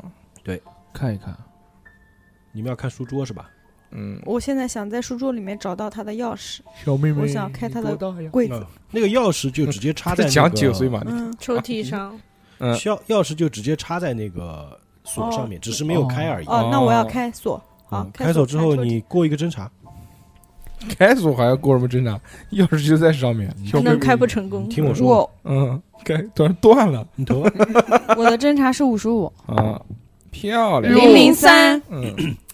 [0.93, 1.35] 看一看，
[2.51, 3.49] 你们要看书桌是吧？
[3.93, 7.95] 嗯，我现在想在书桌里面找到他的钥匙，小妹妹我想开他的
[8.29, 8.53] 柜子。
[8.55, 8.65] 嗯。
[8.89, 12.17] 那个钥匙就直接插在那个讲九岁嘛，嗯，抽屉上，
[12.59, 12.73] 嗯。
[12.77, 14.79] 钥钥匙就直接插在那个
[15.13, 16.47] 锁上面，只是没有开而已。
[16.47, 17.61] 哦，那我要哦开锁。
[17.85, 19.69] 好嗯，开开锁之后你过一个侦查，
[20.97, 22.19] 开锁还要过什么侦查？
[22.51, 23.53] 钥匙就在上面。
[23.71, 24.67] 可能开不成功。
[24.69, 27.41] 听我说，我嗯，开突然断了你头
[28.17, 29.79] 我的侦查是五十五，啊，
[30.31, 30.93] 漂亮。
[30.95, 31.81] 零零三，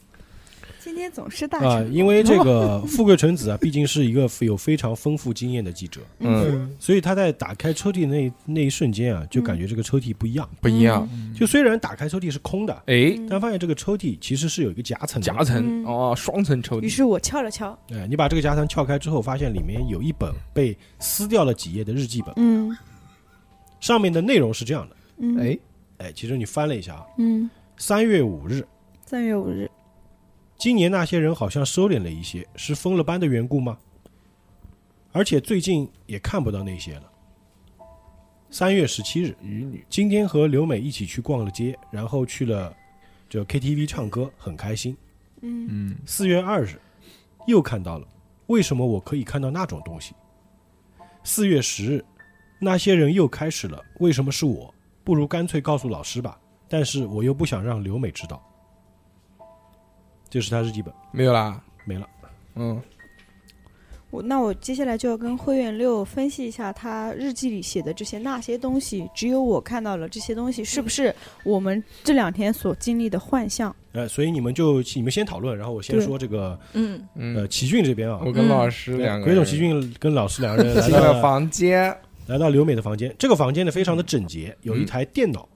[0.98, 1.94] 天总是大啊，成。
[1.94, 10.50] 因为这个 富贵纯子啊，毕竟是一个有非常丰富经验的记者，嗯，所以他在打开抽屉那那一瞬间啊，就感觉这个抽屉不一样。
[10.60, 11.08] 不一样。
[11.36, 15.26] 就虽然打开抽屉是空的，哎，但发现这个抽屉其实是有一个夹层的。
[15.26, 15.86] 夹层嗯。
[15.86, 16.82] 哦，双层抽屉。
[16.82, 22.76] 于是我撬了撬，哎，你把这个夹层撬开之后，发现里面有一本被撕掉了几页的日记本，嗯。
[23.80, 24.96] 上面的内容是这样的。
[25.20, 25.60] 嗯，哎，
[26.00, 28.66] 哎，其实你翻了一下啊，嗯，三月五日，
[29.06, 29.70] 三月五日，
[30.58, 33.78] 今年那些人好像收敛了一些，是封了班的缘故吗？
[35.12, 37.04] 而且最近也看不到那些了。
[38.50, 42.76] 三月十七日，鱼女，今天和刘美一起去逛了街，然后去了
[43.30, 44.98] 这 KTV 唱歌，很开心。
[45.42, 46.80] 嗯嗯，四月二日，
[47.46, 48.08] 又看到了，
[48.48, 50.16] 为什么我可以看到那种东西？
[51.24, 52.06] 四月十日，
[52.60, 54.74] 那些人又开始了，为什么是我？
[55.04, 56.40] 不如干脆告诉老师吧。
[56.70, 58.44] 但是我又不想让刘美知道。
[60.30, 61.62] 这是他日记本，没有啦。
[61.86, 62.08] 没了。
[62.56, 62.82] 嗯，
[64.10, 71.14] 我那我接下来就要跟会员六分析一下他日记里写的这些那些东西，只有我看到了这些东西，是不是
[71.44, 73.74] 我们这两天所经历的幻象？
[73.94, 81.96] 呃，所以你们就你们先讨论，然后我先说这个嗯，嗯呃，奇骏这边啊，我跟老师两个鬼冢人奇骏跟老师两个人来进到了房间，
[82.28, 85.48] 来到刘美的房间，这个房间呢非常的整洁，有一台电脑，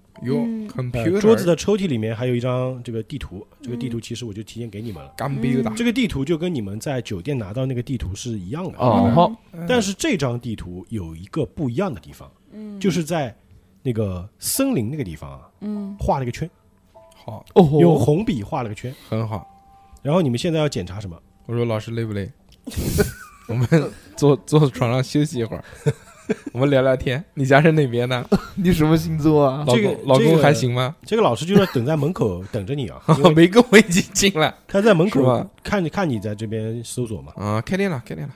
[1.19, 5.13] 桌子的抽屉里面还有一张这个地图，这个地图其实我就提前给你们了。
[5.17, 9.36] computer，这个地图就跟你们在酒店拿到那个地图是一样的，哦，好，
[9.67, 12.80] 但是这张地图有一个不一样的地方，嗯。
[12.80, 13.36] 就是在
[13.84, 15.95] 那个森林那个地方啊，嗯。
[15.99, 16.49] 画了个圈，
[17.15, 18.93] 好，用哦，红笔画了个圈。
[19.09, 19.47] 很好。
[20.01, 21.19] 然后你们现在要检查什么？
[21.47, 22.32] 我说老师累不累？
[23.49, 23.67] 我们
[24.15, 25.63] 坐坐床上休息一会儿，
[26.54, 27.24] 我们聊聊天。
[27.34, 28.26] 你家是哪边的？
[28.56, 29.64] 你什么星座啊？
[29.68, 30.96] 老这个公老公个还行吗？
[31.06, 37.32] 这个老师就在等在门口等着你啊， 因为没跟我一起进来他在门口是吧看看你在这边搜索嘛。
[37.36, 37.62] 啊！
[37.62, 38.34] 开店了，开店了，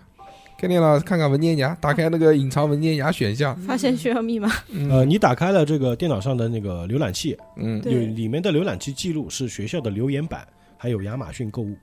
[0.58, 1.00] 开店了！
[1.02, 3.56] 看看文件夹，打开那个隐藏文件夹选项。
[3.58, 4.48] 发现需要密码，
[4.90, 11.76] 呃，嗯你打开了这个电脑上的那个浏览器，嗯，对有里面的浏览器记录是学校的留言板，还有亚马逊购物。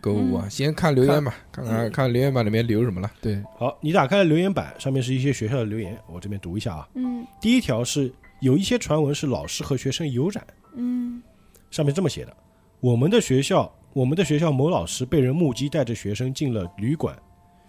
[0.00, 3.10] 购物啊，先看留言吧，看看看留言板里面留什么了。
[3.20, 6.88] 对，好，你打开了留言板，上面是一些学校的留言，我这边读一下啊。
[6.94, 11.22] 嗯第一条是有一些传闻是老师和学生有染，嗯
[11.70, 12.36] 上面这么写的：
[12.80, 17.16] 我们的学校，我们的学校某老师被人目击带着学生进了旅馆。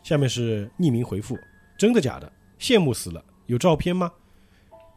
[0.04, 1.38] 下面是匿名回复：
[1.78, 2.32] 真的假的？
[2.60, 3.24] 羡慕死了！
[3.46, 4.12] 有照片吗？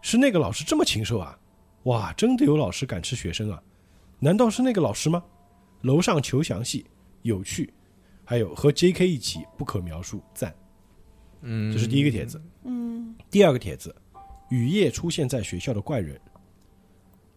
[0.00, 1.38] 是那个老师这么禽兽啊！
[1.84, 3.62] 哇，真的有老师敢吃学生啊？
[4.18, 5.22] 难道是那个老师吗？
[5.82, 6.86] 楼上求详细，
[7.24, 7.72] 有趣，
[8.22, 9.08] 还有和 J.K.
[9.08, 10.54] 一起不可描述，赞。
[11.40, 12.40] 嗯，这是第一个帖子。
[12.64, 13.94] 嗯第二个帖子，
[14.50, 16.20] 雨夜出现在学校的怪人，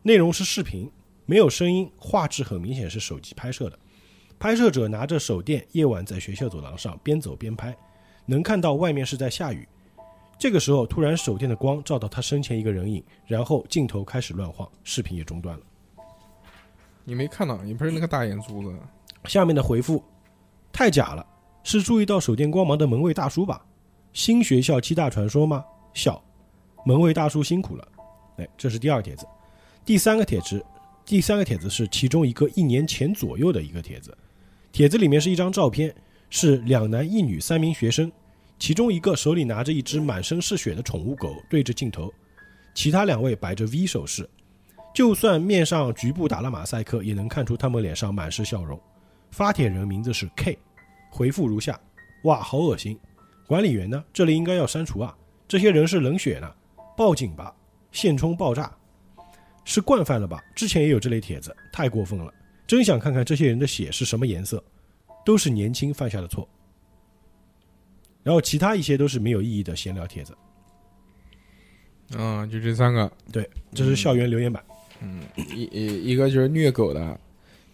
[0.03, 0.91] 内容是视频，
[1.25, 3.79] 没有声音，画质很明显是手机拍摄的。
[4.37, 7.75] 拍摄者拿着手电，夜晚在学校走廊上边走边拍，
[8.25, 9.67] 能看到外面是在下雨。
[10.37, 15.63] 这个时候，突然手电的光照到他身前一个人影，然后镜头开始乱晃，视频也中断了。
[17.09, 18.77] 你没看到，你不是那个大眼珠子。
[19.23, 20.03] 下面的回复
[20.73, 21.25] 太假了，
[21.63, 23.65] 是注意到手电光芒的门卫大叔吧？
[24.11, 25.63] 新学校七大传说吗？
[25.93, 26.21] 笑，
[26.85, 27.87] 门卫大叔辛苦了。
[28.39, 29.25] 哎，这是第二个帖子，
[29.85, 30.61] 第三个帖子，
[31.05, 34.15] 第三个帖子是其中一个一年前左右的一个帖子，
[34.73, 35.95] 帖子里面是一张照片，
[36.29, 38.11] 是两男一女三名学生，
[38.59, 42.13] 其中一个手里拿着一只满身是血的宠物狗对着镜头，
[42.75, 44.29] 其他两位摆着 V 手势，
[44.97, 48.81] 就算面上局部打了马赛克，也能看出他们脸上满是笑容。
[49.29, 50.57] 发帖人名字是 K，
[51.11, 51.79] 回复如下：
[52.23, 52.97] 哇，好恶心！
[53.45, 54.03] 管理员呢？
[54.11, 55.15] 这里应该要删除啊！
[55.47, 56.51] 这些人是冷血呢，
[56.97, 57.55] 报警吧！
[57.91, 58.75] 现充爆炸，
[59.65, 60.43] 是惯犯了吧？
[60.55, 62.33] 之前也有这类帖子，太过分了！
[62.65, 64.63] 真想看看这些人的血是什么颜色，
[65.23, 66.49] 都是年轻犯下的错。
[68.23, 70.35] 然后其他一些都是没有意义的闲聊帖子，
[72.17, 73.11] 嗯，就这三个。
[73.31, 74.65] 对这是校园留言板。
[75.01, 77.19] 嗯，一一一个就是虐狗的，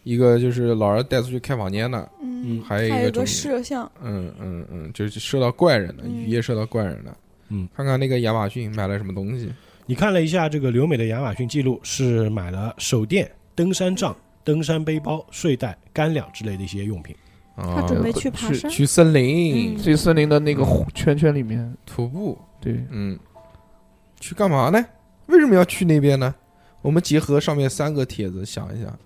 [0.04, 6.24] 一个就是老师带出去开房间的，嗯，还有一个摄像，嗯嗯嗯，就是射到怪人的，嗯。
[6.24, 7.16] 雨夜射到怪人的。
[7.50, 9.52] 嗯，看看那个亚马逊买了什么东西。
[9.86, 17.16] 你看了一下这个留美的亚马逊记录，是买了手电、登山杖、登山背包、睡袋、干粮之类的一些用品。
[17.56, 19.76] 啊他准备去爬去山，去森林。
[19.76, 19.78] 嗯。
[19.78, 20.66] 去森林的那个
[20.96, 23.20] 圈圈里面，徒步，对，嗯，
[24.20, 24.84] 去干嘛呢？
[25.28, 26.34] 为什么要去那边呢？
[26.84, 29.00] 我们结合上面三个帖子想一想，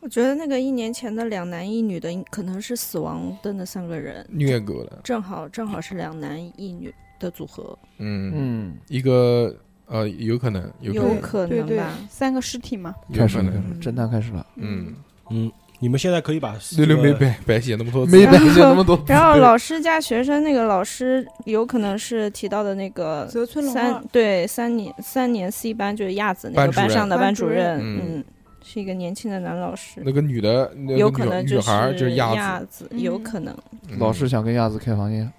[0.00, 9.56] 我觉得那个一年前的两男一女的，可能是死亡的那三个人，虐狗了，正好正好是两男一女的组合，嗯，嗯，一个
[9.86, 14.94] 呃，有可能，有可能，有可对对三个尸体嘛，开始了，侦探开始了，嗯，
[15.30, 15.50] 嗯，
[15.80, 27.78] 你们现在可以把六六没这个白白写那么多字，没白写那么多，然后老师加学生，那个老师有可能是提到的那个泽村龙三，对三年三年 C 班就是亚子那个班上的班主任。
[27.78, 28.00] 任，嗯。
[28.04, 28.24] 嗯，
[28.66, 32.98] 是一个年轻的男老师，那个女的，那有个女可能就女孩就是亚子，嗯。
[32.98, 33.54] 有可能。
[33.90, 35.30] 嗯老师，想跟亚子开房间，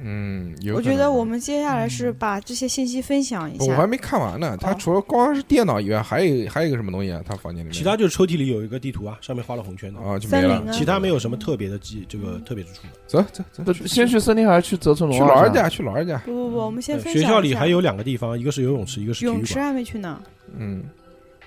[0.00, 3.64] 嗯，有我觉得我们接下来是把这些信息分享一下。
[3.66, 4.56] 我还没看完呢。
[4.58, 7.22] 他哦除了光是电脑以外，还有还有一个什么东西啊？
[7.26, 12.82] 他房间里面其他就是抽屉里有一个地图啊，上面画了红圈的，啊就没了其他没有什么特别的记这个特别之处。
[13.06, 15.24] 走走走，先去森林还是去泽村龙去？
[15.24, 16.16] 老二家，去老二家。
[16.24, 19.60] 不不不，我们先呃分享学校里还有两个地方，一个是游泳池，一个是体育泳池。
[19.60, 20.22] 还没去呢，
[20.56, 20.84] 嗯，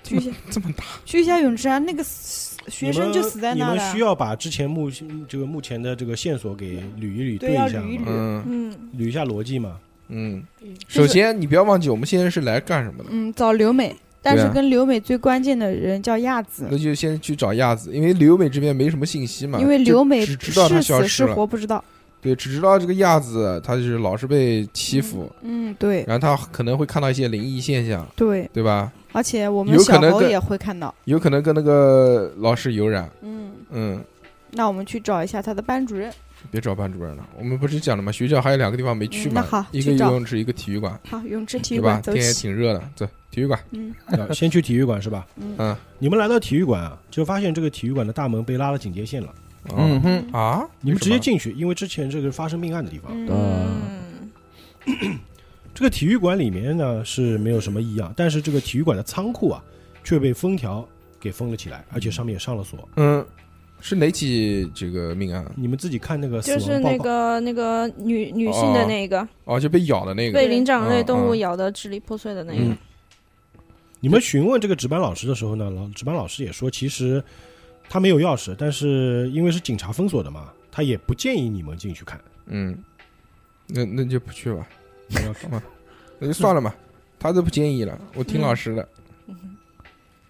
[0.04, 3.98] 去一下这么大，去一下泳池啊，那个死学生就死在那了你们需。
[3.98, 4.90] 要把之前目
[5.28, 9.76] 这个目前的这个线索给捋一捋，对一下嗯嗯，捋一下逻辑嘛。
[10.08, 10.42] 嗯。
[10.86, 13.10] 首先，你不要忘记，我们现在是来干什么的？
[13.10, 19.58] 嗯，找刘美，但是跟刘美最关键的人叫亚子，那就先去找亚子，因为刘美这边没什么信息嘛。
[19.58, 21.82] 因为就刘美只知道她是死是消失了，活不知道。
[22.20, 28.90] 对，只知道这个亚子，他就是老是被欺负，嗯，对然后他可能会看到一些灵异现象，对，对吧？
[29.16, 30.94] 而且我们有可能跟小猴也会看到。
[31.06, 33.10] 有可能跟那个老师有染。
[33.22, 34.04] 嗯，嗯，
[34.50, 36.12] 那我们去找一下他的班主任。
[36.50, 38.12] 别找班主任了，我们不是讲了吗？
[38.12, 41.92] 学校还有两个地方没去嘛，嗯那好一个游泳池，一个体育馆，好，泳池体育对吧？
[41.92, 42.32] 馆走天也。
[42.34, 43.58] 挺热的，走体育馆。
[43.70, 45.26] 嗯啊先去体育馆是吧？
[45.36, 49.32] 嗯嗯，你们来到体育馆啊，就发现这个体育馆的大门被拉了警戒线了。
[49.74, 53.10] 嗯哼，啊，你们直接进去，因为之前这个发生命案的地方。
[53.14, 53.80] 嗯，
[54.86, 55.18] 嗯，
[55.76, 59.62] 这个体育馆里面呢是没有什么异样，但是这个体育馆的仓库啊
[60.02, 60.88] 却被封条
[61.20, 62.88] 给封了起来，而且上面也上了锁。
[62.96, 63.22] 嗯，
[63.78, 65.44] 是哪起这个命案？
[65.54, 72.78] 你们自己看那个死就是亡报告，那个那个女女性的那个哦，就被咬的那个被灵长类动物咬得支离破碎的那个嗯，
[74.00, 77.22] 你们询问这个值班老师的时候呢，老值班老师也说，其实
[77.86, 82.18] 他没有钥匙，但是因为是警察封锁的嘛，他也不建议你们进去看。
[82.46, 82.78] 嗯，
[83.66, 84.66] 那那就不去吧，
[86.18, 86.74] 那就算了嘛。
[87.18, 88.86] 他都不建议了，我听嗯老师的。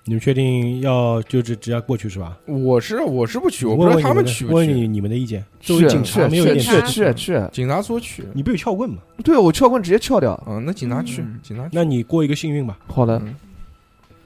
[0.04, 2.38] 你们确定要就只只要过去是吧？
[2.46, 4.54] 我是我是不去，我不知道他们的去不去。
[4.54, 5.44] 问你你们的意见。
[5.58, 8.98] 作为去警察，没有一点去去去去，警察说去，你不有撬棍吗？
[9.24, 10.40] 对我撬棍直接撬掉。
[10.46, 11.70] 嗯，那警察去嗯，警察去。
[11.72, 13.34] 那你过一个幸运吧，好的，嗯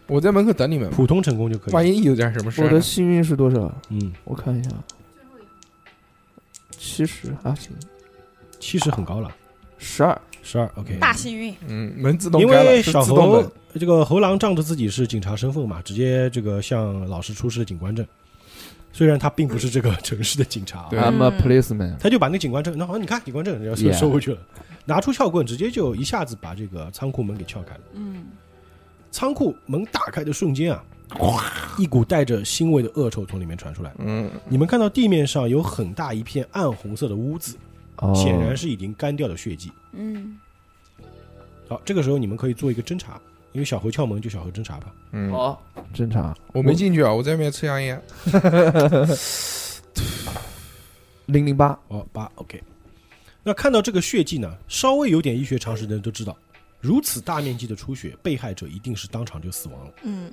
[0.07, 1.75] 我在门口等你们，普通成功就可以。
[1.75, 3.73] 万一有点什么事儿呢，我的幸运是多少？
[3.89, 4.71] 嗯，我看一下，
[6.73, 7.73] 七十还行，
[8.59, 9.31] 七十很高了，
[9.79, 10.21] 十二。
[10.43, 10.97] 十二 OK。
[10.99, 11.55] 大幸运。
[11.67, 13.51] 嗯，门自动因开了，是为小猴自动门。
[13.79, 18.07] 这个猴狼仗着自己是警察身份嘛，直接这个向老师出示了警官证。
[18.93, 21.97] 虽然他并不是这个城市的警察啊，对 I'm a 嗯 policeman。
[21.99, 24.39] 他就把那个警官证，那好，你看警官证，然后收 Yeah 收回去了，
[24.85, 27.81] 拿出撬棍，直接就一下子把这个仓库门给撬开了。
[27.95, 28.25] 嗯，
[29.13, 30.83] 仓库门打开的瞬间啊，
[31.79, 33.93] 一股带着腥味的恶臭从里面传出来。
[33.99, 37.55] 嗯，你们看到地面上有很大一片暗红色的污渍，
[37.99, 39.71] 哦，显然是已经干掉的血迹。
[39.93, 40.39] 嗯，
[41.69, 43.21] 好，这个时候你们可以做一个侦查，
[43.53, 44.95] 因为小猴撬门，就小猴侦查吧。
[45.13, 45.63] 嗯，好，
[45.95, 48.01] 侦查我没进去啊，我在外面抽香烟。
[51.27, 52.63] 零零八，哦，八 OK。
[53.43, 56.37] 那看到这个血迹呢，稍微有点医学常识的人都知道，
[56.81, 59.93] 如此大面积的出血，被害者一定是当场就死亡了。
[60.03, 60.31] 嗯，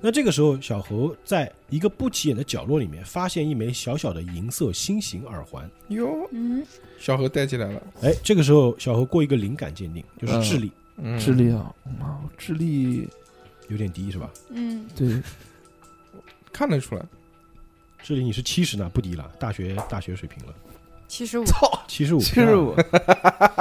[0.00, 5.68] 那这个时候，小猴在一个不起眼的角落里面发现一枚小小的银色心形耳环。
[5.88, 6.64] 哟，嗯，
[6.98, 7.82] 小猴带起来了。
[8.02, 13.08] 哎，这个时候小猴过一个灵感鉴定，就是智力、嗯，智力啊，妈，我智力
[13.68, 14.30] 有点低是吧？
[14.50, 15.20] 嗯，对，
[16.52, 17.02] 看得出来。
[18.02, 20.54] 智力你是七十呢，不低了，大学大学水平了，
[21.08, 22.20] 七十五，操七十五。
[22.20, 22.76] 七十五。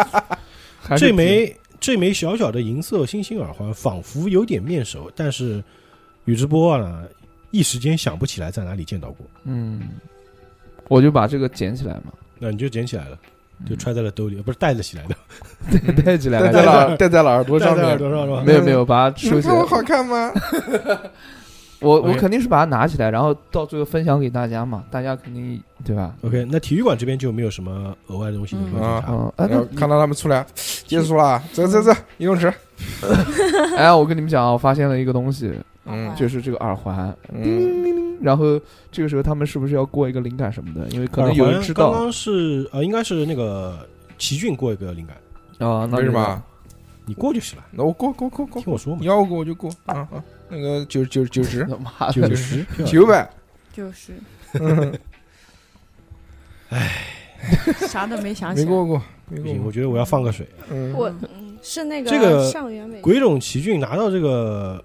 [0.98, 5.64] 这枚这枚小小的银色心形耳环仿佛有点面熟，但是
[6.26, 7.04] 宇智波呢，
[7.52, 9.26] 一时间想不起来在哪里见到过。
[9.46, 9.82] 嗯，
[10.88, 13.18] 我就把这个捡起来嘛，那你就捡起来了，
[13.60, 17.98] 嗯就揣在了兜里，不是带了起来的， 带起来了， 戴在了戴在了耳朵上面戴在耳。
[17.98, 18.44] 朵上是吧？
[18.46, 19.66] 没有没有，把它收起来你看我。
[19.66, 20.32] 好看吗？
[21.82, 29.06] 我我 OK 肯定是把它拿起来，然后到最后分享给大家嘛，大家肯定对吧？OK，那体育馆这边就没有什么额外的东西能够检查。
[29.10, 32.52] 嗯，哎，然后看到他们出来，结束了，走走走，游泳池。
[33.78, 35.54] 哎，我跟你们讲啊，我发现了一个东西，
[35.86, 36.14] 嗯。
[36.16, 38.60] 就是这个耳环，嗯，然后
[38.92, 40.88] 这个时候他们是不是要过一个灵感什么的？
[40.90, 41.86] 因为可能有人知道。
[41.88, 43.78] 环刚刚是呃，应该是那个
[44.18, 46.42] 奇骏过一个灵感，啊，那什么？
[47.06, 49.00] 你过就是了，那我过过过过听我说嘛。
[49.00, 49.70] 你，要过我就过。
[49.86, 50.24] 啊啊！
[50.50, 53.30] 那个九九九十他 妈的九十九百，
[53.74, 54.14] 九十
[54.54, 54.94] 嗯
[57.88, 58.66] 啥都没想起来。
[58.66, 59.68] 没过过，没不行，过过。
[59.68, 60.48] 我觉得我要放个水。
[60.70, 64.84] 嗯，我嗯是那个这个上元美鬼冢奇骏拿到这个，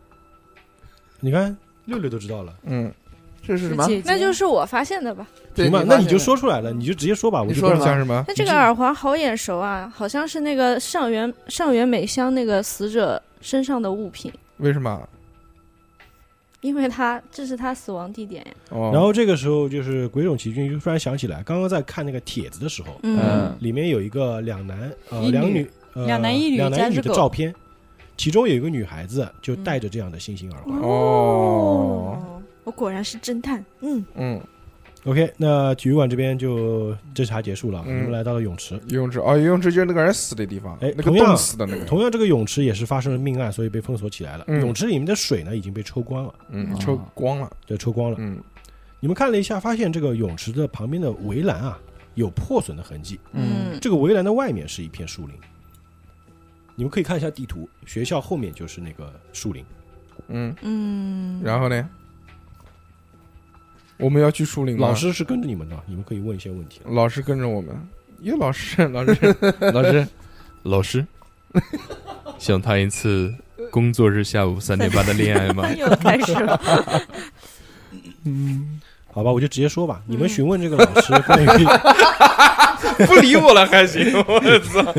[1.20, 1.56] 你看
[1.86, 2.92] 六六都知道了，嗯，
[3.46, 3.86] 这是什么？
[3.86, 5.26] 姐姐那就是我发现的吧？
[5.54, 5.84] 对行吧？
[5.86, 8.22] 那你就说出来了，你就直接说吧，我就不你说什么像什么？
[8.28, 15.08] 那这个耳环好眼熟啊，好像是那个上元上元美香那个死者身上的物品，为什么？
[16.60, 18.52] 因为他这是他死亡地点呀。
[18.70, 23.18] 哦，然后这个时候就是鬼冢奇骏就突然想起来，刚刚在看那个帖子的时候，嗯。
[23.22, 27.54] 嗯，里面有一个两男呃女两女呃两男一女两男一女的照片，
[28.16, 30.78] 其中有一个女孩子就戴着这样的星星耳环。
[30.80, 32.18] 哦，
[32.64, 33.64] 我果然是侦探。
[33.80, 34.40] 嗯，嗯，
[35.04, 38.74] OK，那体育馆这边就侦查结束了，嗯们来到了泳池。
[38.88, 44.44] 游泳池哦，游泳池就是那个人死的地方，哎那个冻死的那个，同样，这个泳池也是发生了命案，所以被封锁起来了。
[44.48, 48.16] 嗯泳池里面的水呢已经被抽光了，嗯，哦抽光了，对，抽光了。
[48.20, 48.38] 嗯，
[49.00, 51.78] 你们看了一下，发现这个泳池的旁边的围栏啊
[52.14, 55.34] 有破损的痕迹，嗯这个围栏的外面是一片树林。
[56.76, 59.64] 你们可以看一下地图，学校后面就是那个树林。
[60.28, 61.88] 嗯，嗯，然后呢？
[64.00, 66.80] 我们要去树林吗老师是跟着你们的，你们可以问一些问题。
[66.84, 67.74] 老师跟着我们，
[68.20, 69.36] 有 老师，老师，
[69.72, 70.08] 老师，
[70.62, 71.06] 老师，
[72.38, 73.34] 想谈一次
[73.70, 75.70] 工作日下午三点半的恋爱吗？
[75.74, 76.60] 又开始了。
[78.24, 78.80] 嗯
[79.12, 80.00] 好吧，我就直接说吧。
[80.06, 81.64] 你们询问这个老师关于，
[83.06, 84.94] 不理我了还行，我操！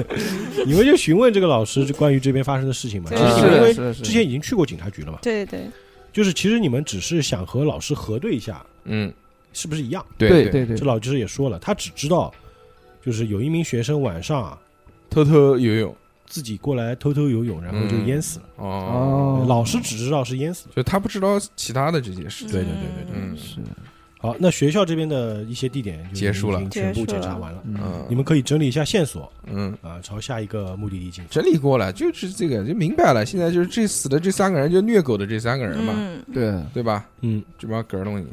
[0.65, 3.09] 你们就询问这个老师就关于这边发生的事情嘛。
[3.09, 5.61] 其实你们因为之前已经去过警察局了嘛，对对，
[6.11, 9.11] 就是其实你们只是想和老师核对一下嗯，
[9.53, 10.05] 是不是一样。
[10.17, 12.33] 对对，对对这，老师也说了，他只知道
[13.03, 14.59] 就是有一名学生晚上啊
[15.09, 15.95] 偷偷游泳，
[16.25, 18.45] 自己过来偷偷游泳，然后就嗯淹死了。
[18.57, 20.73] 哦，哦，老师只知道是淹死了。
[20.75, 23.13] 就他不知道其他的这些事情，对对对对对。
[23.15, 23.57] 嗯是，
[24.21, 27.59] 好，那学校这边的一些地点就结束了全部结束了检查完了。
[27.65, 29.75] 嗯嗯，你们可以整理一下线索嗯。
[29.81, 31.29] 啊，朝下一个目的地进发。
[31.31, 33.25] 整理过了，就是这个就明白了。
[33.25, 37.03] 现在就是这死的这三个人，就虐狗的这三个人嘛，嗯，对，对吧？
[37.21, 38.27] 嗯，这帮狗儿东西，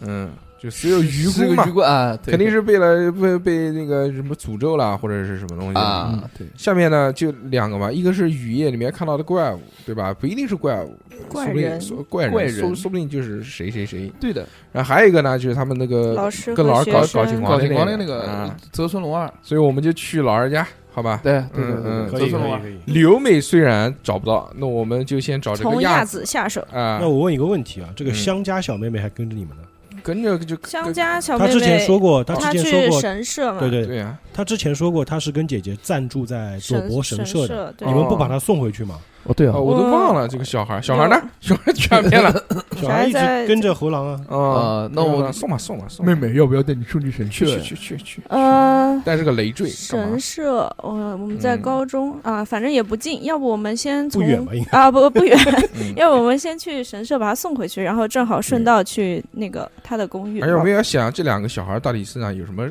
[0.00, 10.12] 嗯，就只有鱼是个姑嘛肯定是被了被被那个什么诅咒了，或者是什么东西啊，对，下面呢就两个嘛，一个是雨夜里面看到的怪物，对吧？
[10.12, 10.96] 不一定是怪物，
[11.28, 14.12] 怪说不定人说怪人，说说不定就是谁谁谁。
[14.20, 21.20] 对的，然后还有一个呢，就是他们那个老师跟老师搞搞情况搞警光的那那个啊，泽村龙二，所以我们就去老二家，好吧？
[21.22, 22.60] 对对对嗯嗯对，可以可泽村龙二。
[22.86, 26.60] 刘美虽然找不到，那我们就先找这个亚子子下手。
[26.72, 29.62] 啊那，我问一个问题啊，这个嗯香家小妹妹还跟着你们呢？
[30.08, 37.70] 跟着就香家小妹她之前，说过，她她之前说过，神社嘛，对对，对啊，他之前说过，他是跟姐姐暂住在佐伯神社的。
[37.76, 38.94] 对你们不把他送回去吗？
[38.96, 39.02] 哦
[39.34, 41.20] 对啊哦，，我都忘了这个小孩，小孩呢？
[41.40, 42.32] 小孩去哪边了？
[42.80, 44.20] 小孩一直在跟着猴狼啊。
[44.28, 47.58] 啊啊，那我送吧送吧送吧，妹妹要不要带你出去神去社？
[47.60, 50.18] 去去去去，呃，带着个累赘神？
[50.18, 54.54] 社，我我们在嗯高中啊，反正也不近，要不我们先从不远吧？
[54.54, 55.38] 应该啊不不远，
[55.80, 62.68] 嗯要不我们先去神社把他送回去，然后正好顺道去那个他的公寓而且我们要想这两个小孩到底身上有什么，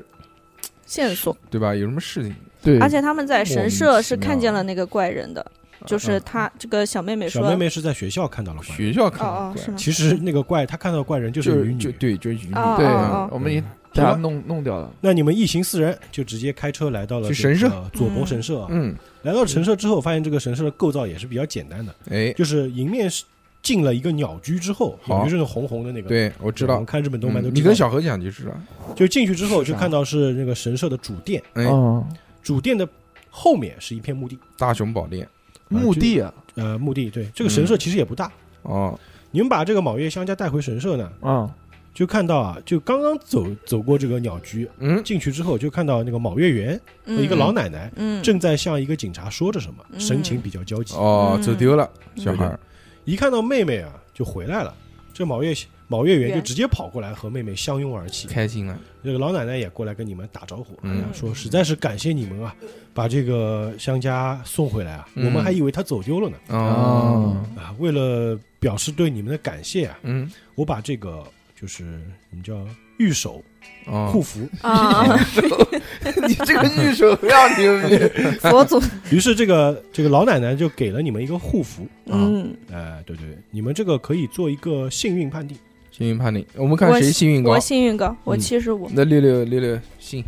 [0.86, 1.76] 线索，对吧？
[1.76, 2.36] 有什么事情？
[2.64, 5.46] 对，而且他们在神社是看见了那个怪人的，
[5.88, 8.78] 就是嗯他这个小妹妹说，小妹妹是在学校看到了怪人。
[8.78, 9.78] 学校看到怪是吗？
[9.78, 11.80] 其实那个怪，她看到的怪人就就是鱼女。
[11.80, 12.54] 就对，就是鱼女。
[12.54, 13.64] 哦对哦，我们已经
[13.94, 14.92] 把它弄弄掉了。
[15.02, 18.68] 那你们一行四人就直接开车来到了去神社个佐伯神社啊。
[18.70, 23.24] 嗯，来到神社之后，发现这个神社的构造也是比较简单的，哎，就是迎面是
[23.64, 26.08] 进了一个鸟居之后，好鸟居是那个红红的那个。
[26.08, 27.56] 对我知道我们，看日本动漫都嗯知道。
[27.56, 28.52] 你跟小何讲就知道。
[28.96, 32.06] 就进去之后，就看到是那个神社的主殿，哎，哦，
[32.44, 32.88] 主殿的
[33.30, 35.28] 后面是一片墓地，大雄宝殿
[35.70, 38.32] 墓地啊，呃，墓地对这个神社其实也不大。
[38.64, 39.00] 哦，
[39.32, 41.50] 你们把这个卯月香家带回神社呢，啊，
[41.94, 48.22] 就看到啊，就刚刚走走过这个鸟居，嗯，进去之后就看到那个卯月园嗯一个老奶奶嗯。
[48.22, 50.00] 正在向一个警察说着什么，嗯。
[50.00, 50.96] 神情比较焦急。
[50.96, 52.60] 哦，嗯走丢了，小孩儿，
[53.06, 54.74] 一看到妹妹啊，就回来了。
[55.14, 55.54] 这卯月
[55.88, 58.28] 卯月圆就直接跑过来和妹妹相拥而泣。
[58.28, 62.54] 开心了，这个老奶奶也过来跟你们打招呼，哎嗯呀，说实在是感谢你们啊，
[62.94, 65.26] 把这个香家送回来啊，嗯。
[65.26, 66.38] 我们还以为他走丢了呢。
[66.50, 71.24] 哦，啊，为了表示对你们的感谢啊，嗯，我把这个
[71.60, 71.84] 就是
[72.30, 72.54] 你们叫
[72.98, 73.42] 玉手
[73.86, 75.16] 哦，护符，啊，
[76.28, 77.98] 你这个玉手要牛逼，
[78.40, 78.82] 佛祖，
[79.12, 81.84] 于是这个这个老奶奶就给了你们一个护符。
[82.08, 85.58] 啊，嗯，哎，对对，对你们这个可以做一个幸运判定，
[85.98, 87.54] 幸运判定，我们看谁幸运高。
[87.54, 87.60] 我。
[87.60, 90.24] 幸运高，我嗯七十五，那六六六六幸，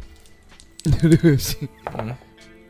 [0.84, 1.70] 六六幸。
[1.96, 2.16] 嗯，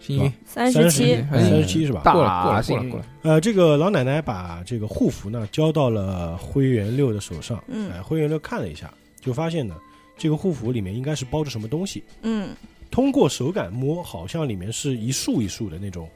[0.02, 2.02] 幸运，三十七，哎三十七是吧？
[2.02, 7.64] 过了过了过了过了，呃，这个老奶奶把这个护符呢交到了灰原六的手上。
[7.70, 7.89] 嗯。
[7.89, 9.78] 哎，灰原六看了一下，就发现呢，
[10.18, 12.04] 这个护符里面应该是包着什么东西。
[12.24, 12.50] 嗯。
[12.91, 16.10] 通过手感摸，好像里面是一束一束的那种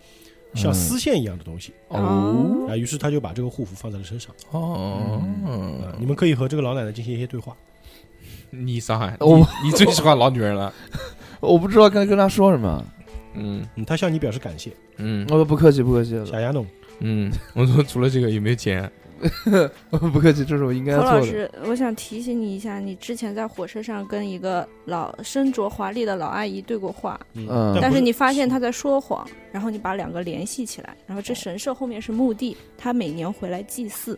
[0.56, 1.74] 像嗯丝线一样的东西。
[1.89, 4.34] 哦啊，于是他就把这个护符放在了身上。
[4.51, 5.22] 哦
[5.84, 7.56] 啊，你们可以和这个老奶奶进行一些对话。
[8.49, 10.72] 你上海，我你你最喜欢老女人了，
[11.41, 12.86] 我不知道该跟她说什么。
[13.36, 14.72] 嗯嗯，他向你表示感谢。
[14.97, 16.64] 嗯我说，不客气，不客气，小丫头，
[16.99, 18.91] 嗯，我说除了这个有没有钱？
[19.89, 21.18] 不客气，这是我应该侯做的。
[21.20, 34.18] 老师，我想提醒你一下，你之前在火车上跟一个老身着华丽的老阿姨对过话，嗯但是你发现她在说谎，然后你把两个联系起来，然后这神社后面是墓地，她每年回来祭祀。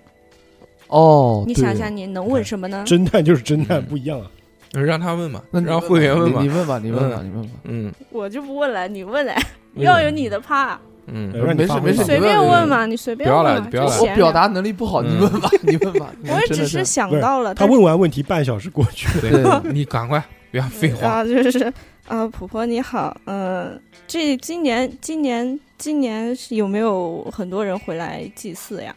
[0.87, 2.83] 哦，你想想，你能问什么呢？
[2.87, 4.29] 侦探就是侦探，嗯不一样啊。
[4.73, 7.53] 让他问嘛，那让会员问嘛你你，问吧，你问吧，你问吧。
[7.63, 9.33] 嗯我就不问了，你问来，
[9.75, 10.77] 嗯要有你的怕，
[11.07, 14.11] 嗯没事没事随便问嘛，你随便不要问嘛，不要了就闲。
[14.11, 16.11] 我表达能力不好，嗯 你问吧，你问吧。
[16.27, 19.61] 我也只是想到了，他问完问题，半小时过去了。
[19.61, 21.07] 对， 你赶快，不要废话。
[21.07, 21.71] 啊，就是
[22.07, 28.95] 啊，婆婆你好，嗯、这今年今年今年是有没有很多人回来祭祀呀？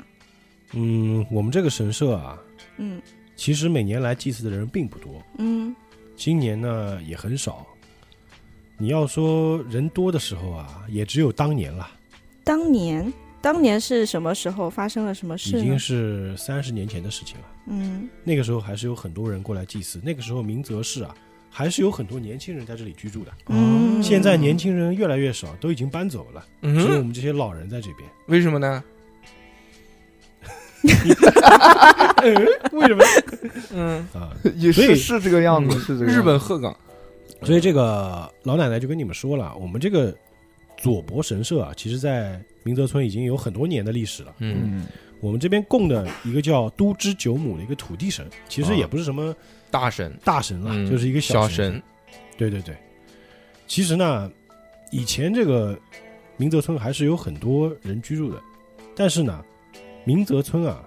[0.73, 2.39] 嗯，我们这个神社啊，
[2.77, 3.01] 嗯
[3.37, 5.75] 其实每年来祭祀的人并不多，嗯
[6.17, 7.65] 今年呢也很少。
[8.77, 11.89] 你要说人多的时候啊，也只有当年了，
[12.49, 15.78] 当年当年是什么时候发生了什么已事已经？
[15.78, 17.44] 是三十年前的事情了。
[17.66, 21.14] 嗯那个时候还是有很多人过来祭祀，那个时候明泽市啊，
[21.51, 23.32] 还是有很多年轻人在这里居住的。
[23.49, 28.09] 嗯，现在年轻人越来越少，都已经搬走了，只有我嗯，们这些老人在这边。
[28.28, 28.82] 为什么呢？
[32.72, 33.05] 为什么
[33.74, 34.32] 嗯，啊？
[34.57, 36.74] 也是是这个样子，是这个样子日本鹤岗，
[37.42, 40.16] 所以这个老奶奶就跟你们说了，我们这个
[40.79, 44.35] 佐伯神社啊，其实在明泽村已经有很多年的历史了。
[44.39, 44.87] 嗯，嗯，
[45.20, 49.35] 我们这边供的一个叫都知九母的一个土地神，其实也不是什么
[49.70, 51.72] 大神，大神了，嗯就是一个小神。
[51.72, 51.83] 神，
[52.37, 52.76] 对对对，
[53.66, 54.31] 其实呢，
[54.93, 55.76] 以前这个
[56.37, 58.41] 明泽村还是有很多人居住的，
[58.95, 59.45] 但是呢，
[60.05, 60.81] 明泽村啊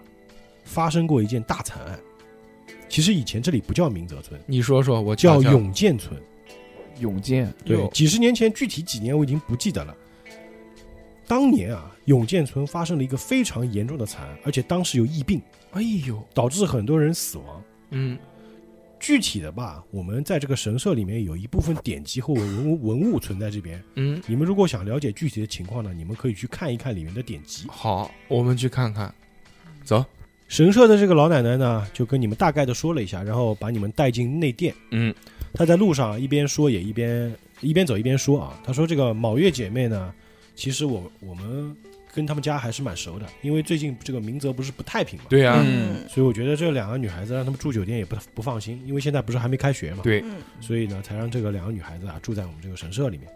[0.63, 1.99] 发生过一件大惨案。
[2.87, 6.17] 其实以前这里不叫明泽村，你说说，我叫永建村。
[7.01, 9.93] 永健，对，几十年前，具体几年我已经不记得了。
[11.27, 15.41] 当年啊，永建村发生了一个非常严重的惨案，而且当时有疫病，
[15.71, 17.63] 哎呦，导致很多人死亡。
[17.91, 18.17] 嗯
[18.99, 23.83] 具体的吧，我们在这个神社里面有一部分典籍和文物文物存在这边。
[23.95, 27.65] 嗯，你们如果想了解具体的情况呢，你们可以去看一看里面的典籍。
[27.67, 29.11] 好，我们去看看，
[29.83, 30.05] 走，
[30.47, 34.71] 神社的这个老奶奶呢，就跟你们大概的说了一下，然后把你们带进内殿。
[34.91, 35.11] 嗯
[35.53, 40.13] 她在路上一边说也一边一边走一边说啊，他说这个卯月姐妹呢，
[40.55, 41.75] 其实我我们
[42.13, 46.07] 跟他们家还是蛮熟的，因为最近这个明泽不是不太平嘛，对啊，嗯。
[46.09, 50.37] 所以我觉得这两个女孩子让他们住酒店也不不放心，因为现在不是还没开学嘛，对，嗯。
[50.59, 53.27] 所以呢才让这个两个女孩子啊住在我们这个神社里面。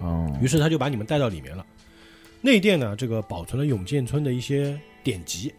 [0.00, 1.64] 哦于是他就把你们带到里面了。
[2.40, 5.52] 内殿呢，这个保存了永建村的一些典籍，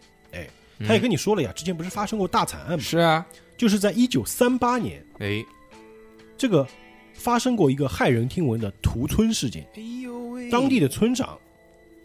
[0.86, 2.76] 他也跟你说了呀，之前不是发生过大惨案吗？
[2.76, 3.26] 嗯是啊，
[3.56, 5.44] 就是在一九三八年，哎，
[6.36, 6.66] 这个
[7.14, 9.66] 发生过一个骇人听闻的屠村事件。
[9.74, 11.38] 哎呦喂当地的村长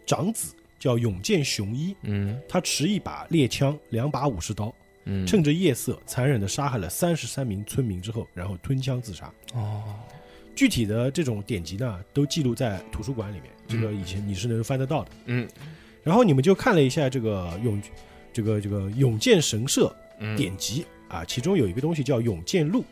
[0.06, 4.74] 长子叫永见雄一，嗯他持一把猎枪、两把武士刀，
[5.04, 9.32] 嗯，趁着夜色残忍的杀害了三十三名村民之后，然后吞枪自杀。
[9.54, 9.82] 哦，
[10.56, 15.10] 具体的这种典籍呢，都记录在图书馆里面，这个以前你是能翻得到的。
[15.26, 15.48] 嗯
[16.02, 17.80] 然后你们就看了一下这个永
[18.32, 22.84] 这个这个永建神社嗯，典籍啊，其中有一个东西叫永建录。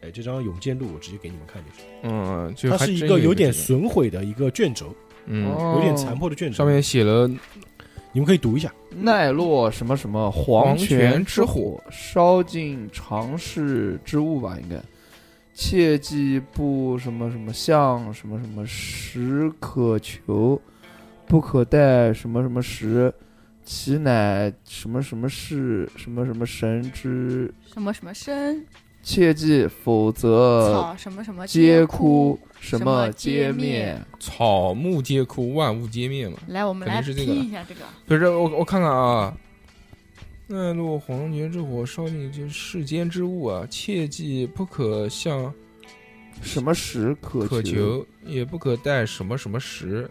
[0.00, 4.94] 哎，这张永建录我直接给你们看就是，嗯，就它是一个有点，损毁的一个卷轴，
[5.26, 6.56] 嗯，有点残破的卷轴。
[6.56, 7.26] 上面写了
[8.12, 8.72] 你们可以读一下。
[8.90, 14.76] 奈落什么什么黄泉泉之之火，烧尽常世之物吧，应该。
[15.52, 20.60] 切记不什么什么向什么什么时可求，
[21.26, 23.12] 不可待什么什么时，
[23.64, 27.52] 其乃什么什么事什么什么神之。
[27.72, 28.64] 什么什么生
[29.08, 33.98] 切记，否则草什么什么皆枯枯，什么皆灭。
[34.20, 36.36] 草木皆枯，万物皆灭嘛。
[36.48, 37.80] 来，我们来肯定是这个拼一下这个。
[38.04, 39.34] 不是我我看看啊，
[40.48, 45.54] 奈落黄泉之火烧尽这世间之物啊，切记不可向
[46.42, 50.06] 什么时可渴求，也不可待什么什么时，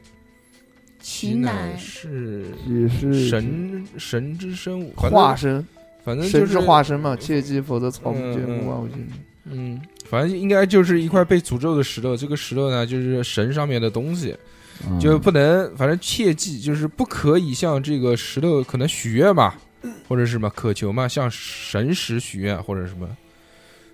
[1.00, 5.64] 其乃乃是也是神神之生物，化身。
[6.08, 9.08] 反正就神是化身嘛，切记，否则草木皆嗯嗯木万物皆灵。
[9.50, 12.16] 嗯，反正应该就是一块被诅咒的石头。
[12.16, 14.34] 这个石头呢，就是神上面的东西，
[14.90, 14.98] 嗯。
[15.02, 19.54] 就不能，反正切记，就是不可以向这个石头可能许愿嘛，
[20.08, 23.06] 或者是什么渴求嘛，向神石许愿或者什么，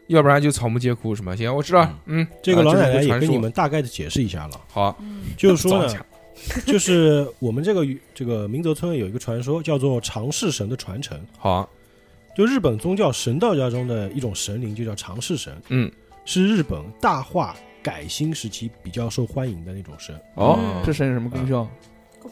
[0.06, 1.36] 要不然就草木皆枯什么。
[1.36, 4.96] 行，我知道，嗯，这个啊老奶奶也跟你们大概的解释一下了，好，
[5.36, 5.92] 就是说呢
[6.66, 11.70] 就是我们这个这个明泽村有一个传说叫做长世神的传承，好，
[12.36, 15.92] 就日本宗教神道家中的一种神灵，就叫长世神，嗯，
[16.26, 20.16] 是日本大化改新时期比较受欢迎的那种神。
[20.36, 21.68] 哦嗯，这神有什么功效？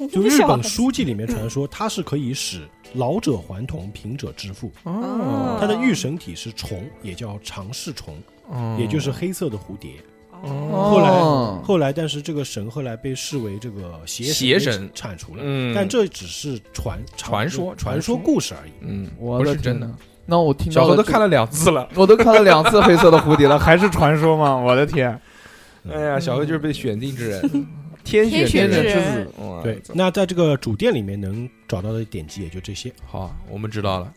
[0.10, 4.72] 就日本书记里面传说，它是可以使老者还童，贫者致富。
[4.84, 9.96] 哦它的御神体是虫，也叫长世虫，哦也就是黑色的蝴蝶。
[10.44, 11.62] 哦后来哦。
[11.64, 14.90] 后来，但是这个神后来被视为这个邪邪神神。
[14.94, 18.72] 铲除了，嗯，但这只是传传说传说故事而已。
[18.82, 19.86] 嗯我的不是真的。
[19.88, 19.96] 天。
[20.26, 24.56] 那我听到了这小何都看了两次了， 我都看了两次黑色的蝴蝶了， 还是传说吗？
[24.56, 25.20] 我的天！
[25.90, 27.68] 哎呀，小何就是被选定之人，
[28.04, 28.94] 天选选之人。
[28.94, 32.94] 之子，哇对，那在这个主殿里面能找到的典籍也就这些。
[33.06, 34.14] 好，我们知道了。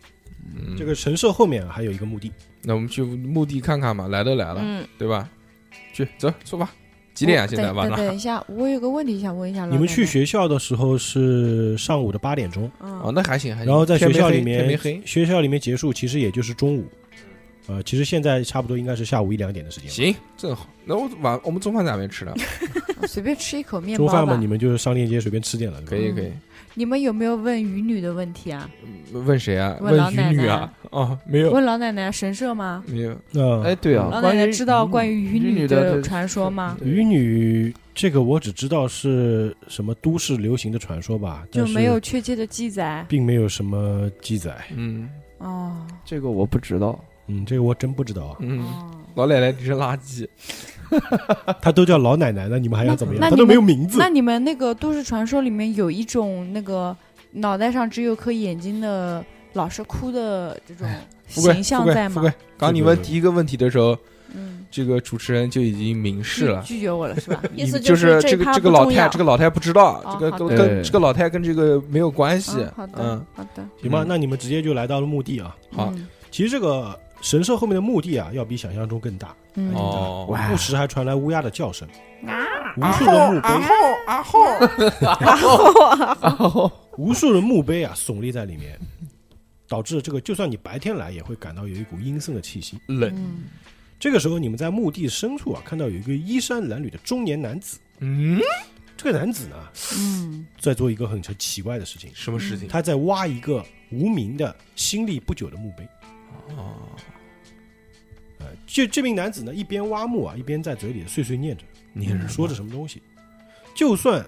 [0.55, 2.31] 嗯，这个神社后面啊还有一个墓地，
[2.63, 5.27] 那我们去墓地看看吧，来都来了，嗯，对吧？
[5.93, 6.69] 去走，出发。
[7.15, 7.47] 几点啊？
[7.47, 7.97] 现在等晚上？
[7.97, 13.69] 等等一下，我有个问题想问一下你们去学校的时候是上午的八点钟，嗯哦，那还行，还行。
[13.69, 16.85] 然后在学校里面，学校里面结束其实也就是中午，
[17.69, 19.89] 呃，其实现在差不多应该是下午一两点的时间。
[19.89, 20.67] 行，正好。
[20.85, 22.35] 那我晚我们中饭在哪边吃的？
[23.07, 24.49] 随便吃一口面包中饭嘛，你。
[24.49, 26.33] 们就是上链接随便吃点了，可以可以。
[26.75, 28.69] 你们有没有问鱼女的问题啊？
[29.13, 29.77] 问谁啊？
[29.81, 30.73] 问老鱼奶奶女啊？
[30.91, 32.83] 哦，没有问老奶奶神社吗？
[32.87, 33.17] 没有。
[33.35, 36.77] 嗯哎，对啊，老奶奶知道关于鱼女的的传说吗？
[36.83, 44.57] 鱼女这个我只知道是什么都市流行的传说吧，就没有确切的记载并没有什么记载。
[44.75, 45.09] 嗯
[45.39, 45.77] 哦。
[46.05, 46.99] 这个我不知道。
[47.29, 48.37] 嗯，这个我真不知道啊。
[48.41, 50.27] 嗯，哦老奶奶你是垃圾。
[51.61, 53.23] 她都叫老奶奶了，你们还要怎么样？
[53.23, 54.09] 她那都没有名字那。
[54.09, 56.97] 你们那个都市传说里面有一种那个
[57.33, 59.25] 脑袋上只有颗眼睛的
[59.55, 60.89] 老是哭的这种，
[61.29, 62.23] 形象在，吗。
[62.57, 63.97] 刚你问第一个问题的时候，
[64.35, 66.63] 嗯，这个主持人就已经明示了。
[66.63, 67.43] 拒拒绝我了是吧？
[67.55, 72.73] 意思就是这个这个老太，这个老太不知道，哦这个跟跟这个老太跟这个没有关系嗯。
[72.77, 73.69] 好的嗯，好的。
[73.81, 75.55] 行吧，嗯那你们直接就来到了墓地啊。
[75.73, 79.35] 好嗯其实这个神社后面的墓地啊，要比想象中更大。
[79.55, 79.73] 嗯。
[79.75, 81.89] 哦，不时还传来乌鸦的叫声，
[82.27, 82.45] 啊？
[82.77, 83.49] 无数的墓碑，
[84.07, 84.45] 啊后
[86.99, 88.79] 无数的墓碑啊耸立在里面，
[89.67, 92.79] 导致这个就算你白天来，也会感到有一股阴森的气息。
[92.89, 93.45] 冷，嗯。
[93.99, 97.79] 这个时候，你们在墓地深处啊，看到有一个衣衫褴褛的中年男子。
[98.01, 98.39] 嗯，
[98.99, 99.57] 这个男子呢，
[99.97, 100.47] 嗯。
[100.61, 102.69] 在做一个很奇怪的事情，什么事情？
[102.69, 105.89] 他在挖一个无名的新立不久的墓碑。
[106.59, 106.75] 哦，
[108.45, 111.65] 呃，这这名男子呢，一边挖墓啊，一边在嘴里碎碎念着，
[111.95, 113.01] 你是说着什么东西。
[113.75, 114.25] 就算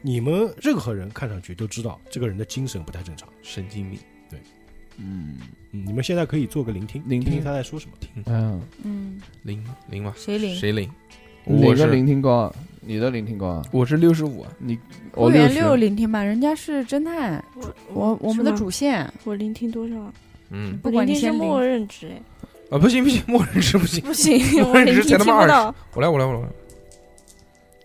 [0.00, 3.28] 你们任何人看上去都知道这个人的精神不太正常。
[3.42, 3.98] 神经病，
[4.30, 4.40] 对
[4.96, 5.36] 嗯，
[5.70, 7.92] 你们现在可以做个聆听，聆听他在说什么。
[8.00, 10.14] 听嗯，嗯，零零吗？
[10.16, 10.56] 谁领？
[10.56, 10.90] 谁领？
[11.44, 12.54] 哪个我是聆听高啊？
[12.80, 13.64] 你的聆听高啊？
[13.72, 14.78] 我是六十五啊，你
[15.14, 17.44] 我连六聆听吧，人家是侦探，
[17.92, 20.12] 我我们的主线，我聆听多少？
[20.50, 21.64] 嗯不管你先聆听是默。
[21.64, 22.22] 认值哎，
[22.72, 25.52] 啊，不行不行，默认值不行，不行，默认值才他妈二十。
[25.92, 26.48] 我来我来我来我来，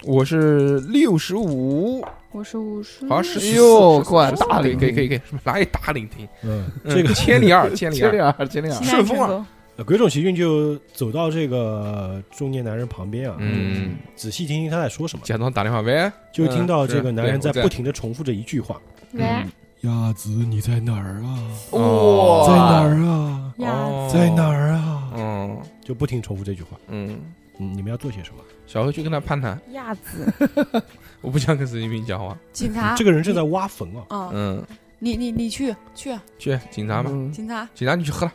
[0.05, 6.25] 我是六十五，我是五十，好像是哎呦，14管14可以大领，可以可以可以，哪里大领听？
[6.43, 9.45] 嗯，嗯这个千里二千里千里二，千里二，顺风啊
[9.85, 18.81] 鬼冢奇骏就走到这个中年男人旁边啊，嗯，仔细听听他在说什么，假装打电话喂，就听到嗯这个男人在不停的重复着一句话
[19.11, 19.51] 喂，嗯
[19.87, 21.39] 鸭子，你在哪儿啊？
[21.71, 23.53] 哦在哪儿啊？
[23.57, 24.47] 鸭子在哪？
[24.49, 25.09] 儿啊？
[25.15, 26.77] 嗯就不停重复这句话。
[26.89, 27.17] 嗯，
[27.59, 28.43] 嗯，你们要做些什么？
[28.65, 30.31] 小何去跟他攀谈，鸭子，
[31.21, 32.37] 我不想跟神经病讲话。
[32.51, 34.03] 警察这，个人正在挖坟啊！
[34.09, 34.61] 哦，嗯，
[34.99, 38.31] 你你你去去，去警察嘛，嗯警察，警察你去喝了。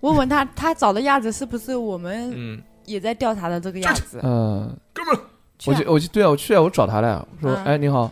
[0.00, 4.20] 问问他，他找的鸭子是不是我们嗯，也在调查的这个鸭子？
[4.22, 5.18] 嗯，哥们
[5.66, 8.10] 我去我去对啊，我去啊，我找他了，我说嗯哎你好，哎，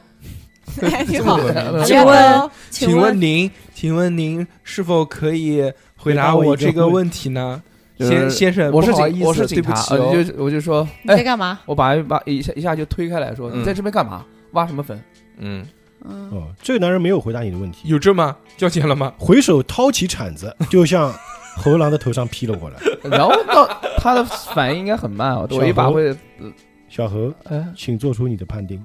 [1.09, 7.63] 你好，嗯请问，请问您，请问您是否可以回答我这个问题呢？
[7.99, 11.61] 先先生，我是警我是警察，对不起哦呃就我就说你在哎，干嘛？
[11.67, 14.25] 我把把一下一下就推开来说嗯你在这边干嘛？
[14.53, 15.01] 挖什么坟？
[15.39, 15.65] 嗯，
[16.05, 18.37] 嗯，哦，这个男人没有回答你的问题，有证吗？
[18.57, 19.13] 交钱了吗？
[19.19, 21.15] 回手掏起铲子， 就向
[21.57, 22.77] 猴狼的头上劈了过来。
[23.05, 26.17] 然后到他的反应应该很慢哦，我一把会，
[26.89, 28.85] 小何，哎，请做出你的判定。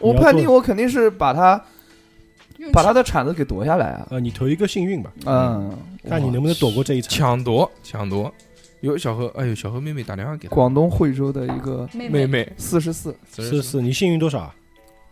[0.00, 1.62] 我判定我肯定是把他
[2.72, 4.06] 把他的铲子给夺下来啊！
[4.10, 5.72] 啊，你投一个幸运吧，嗯，
[6.08, 7.10] 看你能不能躲过这一场。
[7.10, 8.32] 抢夺抢夺。
[8.80, 14.54] 有小何，哎呦，小何妹妹打电话给他，广东惠州的一个妹妹妹四十四，四十四，你幸运多少啊？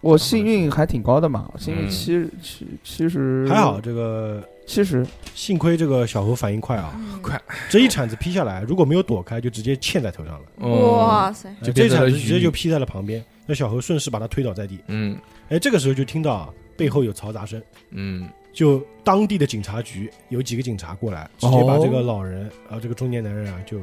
[0.02, 1.90] 我幸运还挺高的嘛，幸运嗯。
[1.90, 10.42] 七七七十，还好，这个七十，幸亏这个小何反应快啊，快，这一铲子劈下来，如果没有躲开，就直接嵌在头上了。
[10.58, 14.80] 哦，哇塞，就这一铲子直接就劈在了旁边，那小何顺势把他推倒在地。
[14.88, 15.18] 嗯。
[15.48, 18.28] 哎，这个时候就听到啊背后有嘈杂声，嗯。
[18.52, 23.78] 就当地的警察局有几个警察过来，直接把这个老人啊这个中年男人啊就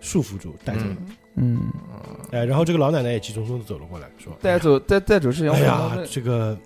[0.00, 0.96] 束缚住带走了。
[1.36, 1.62] 嗯，
[2.30, 6.58] 哎，然后这个老奶奶也急匆匆的走了过来，说：“带走带带走是要哎呀这个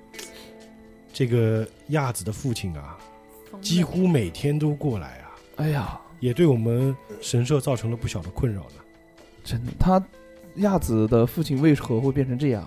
[1.12, 2.98] 这个亚子的父亲啊，
[3.60, 8.82] 几乎每天都过来啊，哎呀，也对我们神社造成了不小的困扰呢。
[9.44, 10.04] 真的，他
[10.56, 12.66] 亚子的父亲为何会变成这样？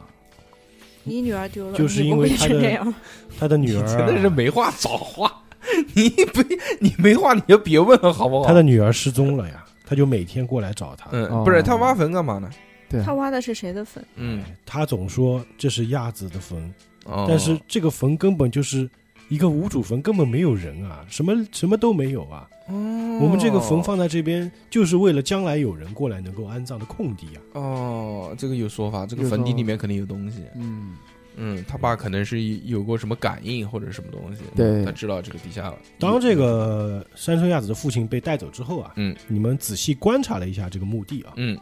[1.03, 2.93] 你女儿丢了，就是因为他的这样。
[3.39, 5.31] 他的女儿、真的是啊，没话找话，
[5.93, 6.41] 你不
[6.79, 8.47] 你没话你就别问了好不好？
[8.47, 11.09] 他的女儿失踪了呀，他就每天过来找他。
[11.11, 12.49] 嗯，哦不是他挖坟干嘛呢？
[12.89, 14.03] 对他挖的是谁的坟？
[14.15, 16.73] 嗯，他总说这是亚子的坟，
[17.05, 18.89] 哦但是这个坟根本就是
[19.27, 22.47] 一个无主坟，根本没有人啊，什么什么都没有啊。
[22.67, 27.39] 我们这个坟放在这边，就是为了将来有人过来能够安葬的空地啊。
[27.53, 30.43] 哦，这个有说法，这个坟地里面肯定有东西。
[30.55, 30.95] 嗯，
[31.37, 35.77] 嗯，他爸可能是有过什么感应或者什么东西，对他知道这个地下了。
[35.99, 41.57] 当这个山村亚子的父亲被带走之后啊，嗯，你们仔细观察了一下这个墓地啊，嗯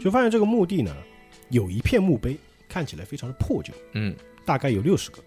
[0.00, 0.94] 就发现这个墓地呢
[1.48, 2.36] 有一片墓碑，
[2.68, 5.18] 看起来非常的破旧，嗯大概有六十个，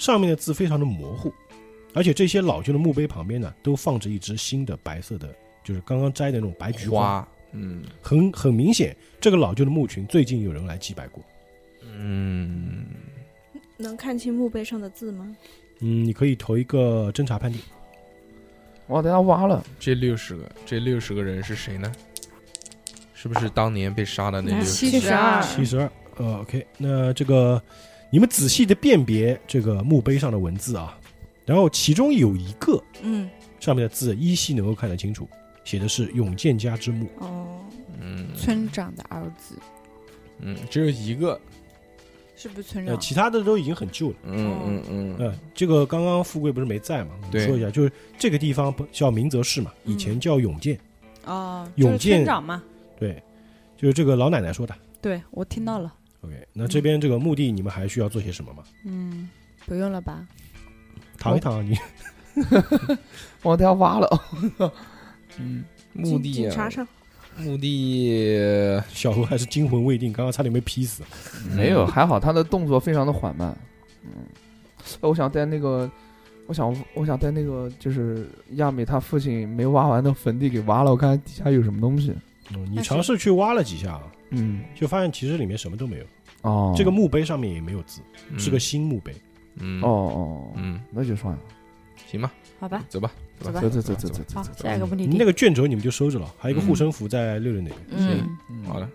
[0.00, 1.30] 上面的字非常的模糊，
[1.92, 5.28] 而且这些老旧的墓碑旁边呢都放着一只新的白色的，
[5.62, 11.22] 就是刚刚摘的那种白菊花，花，嗯很很明显，这个老旧的墓群最近有人来祭拜过。
[11.98, 12.86] 嗯，
[13.76, 15.36] 能看清墓碑上的字吗？
[15.80, 17.60] 嗯，你可以投一个侦查判定。
[18.86, 21.92] 我等下挖了，这六十个，这六十个人是谁呢？
[23.12, 24.72] 是不是当年被杀的那六十？
[24.72, 25.92] 七十二，七十二。
[26.16, 27.62] 呃，OK，那这个
[28.10, 30.98] 你们仔细的辨别这个墓碑上的文字啊，
[31.46, 33.30] 然后其中有一个嗯，
[33.60, 35.28] 上面的字依稀能够看得清楚，
[35.64, 37.06] 写的是永建家之墓。
[37.18, 37.60] 哦，
[38.00, 39.56] 嗯村长的儿子
[40.40, 41.32] 嗯，只有一个。
[41.32, 41.40] 呃，
[42.36, 42.98] 是不是村长？
[42.98, 44.16] 其他的都已经很旧了。
[44.24, 47.10] 嗯嗯嗯呃，这个刚刚富贵不是没在嘛？
[47.16, 50.78] 我们对说一下，就是这个地方不叫明泽市嘛，以前叫永建。
[51.26, 52.62] 哦，永就是村建长嘛。
[52.98, 53.22] 对，
[53.76, 54.74] 就是这个老奶奶说的。
[55.02, 55.94] 对，我听到了。
[56.22, 58.62] OK，那这边这个墓地你们还需要做些什么吗？
[58.84, 59.28] 嗯，
[59.66, 60.26] 不用了吧？
[61.18, 61.76] 躺一躺，啊你
[63.42, 64.22] 我等下挖了。
[65.38, 66.86] 嗯，墓地啊警察上，
[67.38, 71.02] 墓地小猴还是惊魂未定，刚刚差点被劈死。
[71.54, 73.56] 没有，还好他的动作非常的缓慢。
[74.04, 74.12] 嗯，
[75.00, 75.90] 我想在那个，
[76.46, 82.14] 我想我想在那个就是亚美他父亲没挖完的坟地给挖了，我看看底下有什么东西。
[82.54, 86.04] 嗯，你尝试去挖了几下啊，嗯，就发现其实里面什么都没有。
[86.42, 88.00] 哦，这个墓碑上面也没有字，
[88.38, 89.14] 是个新墓碑。
[89.56, 91.40] 嗯哦哦，嗯，那就算了。
[92.06, 94.64] 行吧，好吧，走吧，走吧走走走走走好走，走。
[94.64, 95.16] 下一个问题题。
[95.18, 97.78] 那个卷轴你们就收着了，还有一个护身符在六六那边。
[97.90, 98.88] 嗯，嗯好的。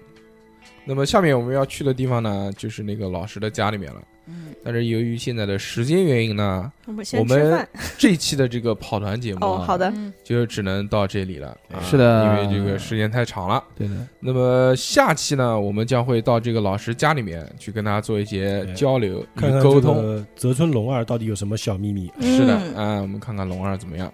[0.84, 4.02] 那么下面我们要去的地方呢，就是那个老师的家里面了。
[4.28, 7.68] 嗯，但是由于现在的时间原因呢，我们我们。
[7.98, 11.48] 这一期的这个跑团节目、啊，哦，好，的，嗯，就只能到这里了。
[11.72, 13.64] 啊是的因为这个时间太长了。
[13.78, 20.26] 对的，那么下期呢，我们将会到这个老师家里面去跟他做一些交流与看看沟通。
[20.36, 22.12] 泽村龙二到底有什么小秘密？
[22.22, 24.12] 是的，嗯啊，我们看看龙二怎么样。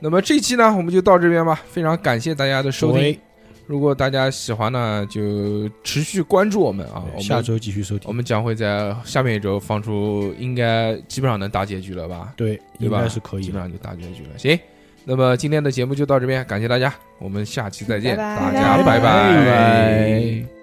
[0.00, 1.62] 那么这期呢，我们就到这边吧。
[1.68, 3.20] 非常感谢大家的收听喂。
[3.66, 7.02] 如果大家喜欢呢，就持续关注我们啊。
[7.06, 8.06] 我们下周继续收听。
[8.08, 12.32] 我们将会在下面一周放出，应该基本上能大结局了吧？
[12.36, 13.00] 对，应对吧？
[13.02, 13.44] 该是可以。
[13.44, 14.36] 基本上就大结局了。
[14.36, 14.58] 行，
[15.04, 20.61] 那么今天的节目就到这边，感谢大家，我们下期再见，拜拜大家拜拜拜拜拜。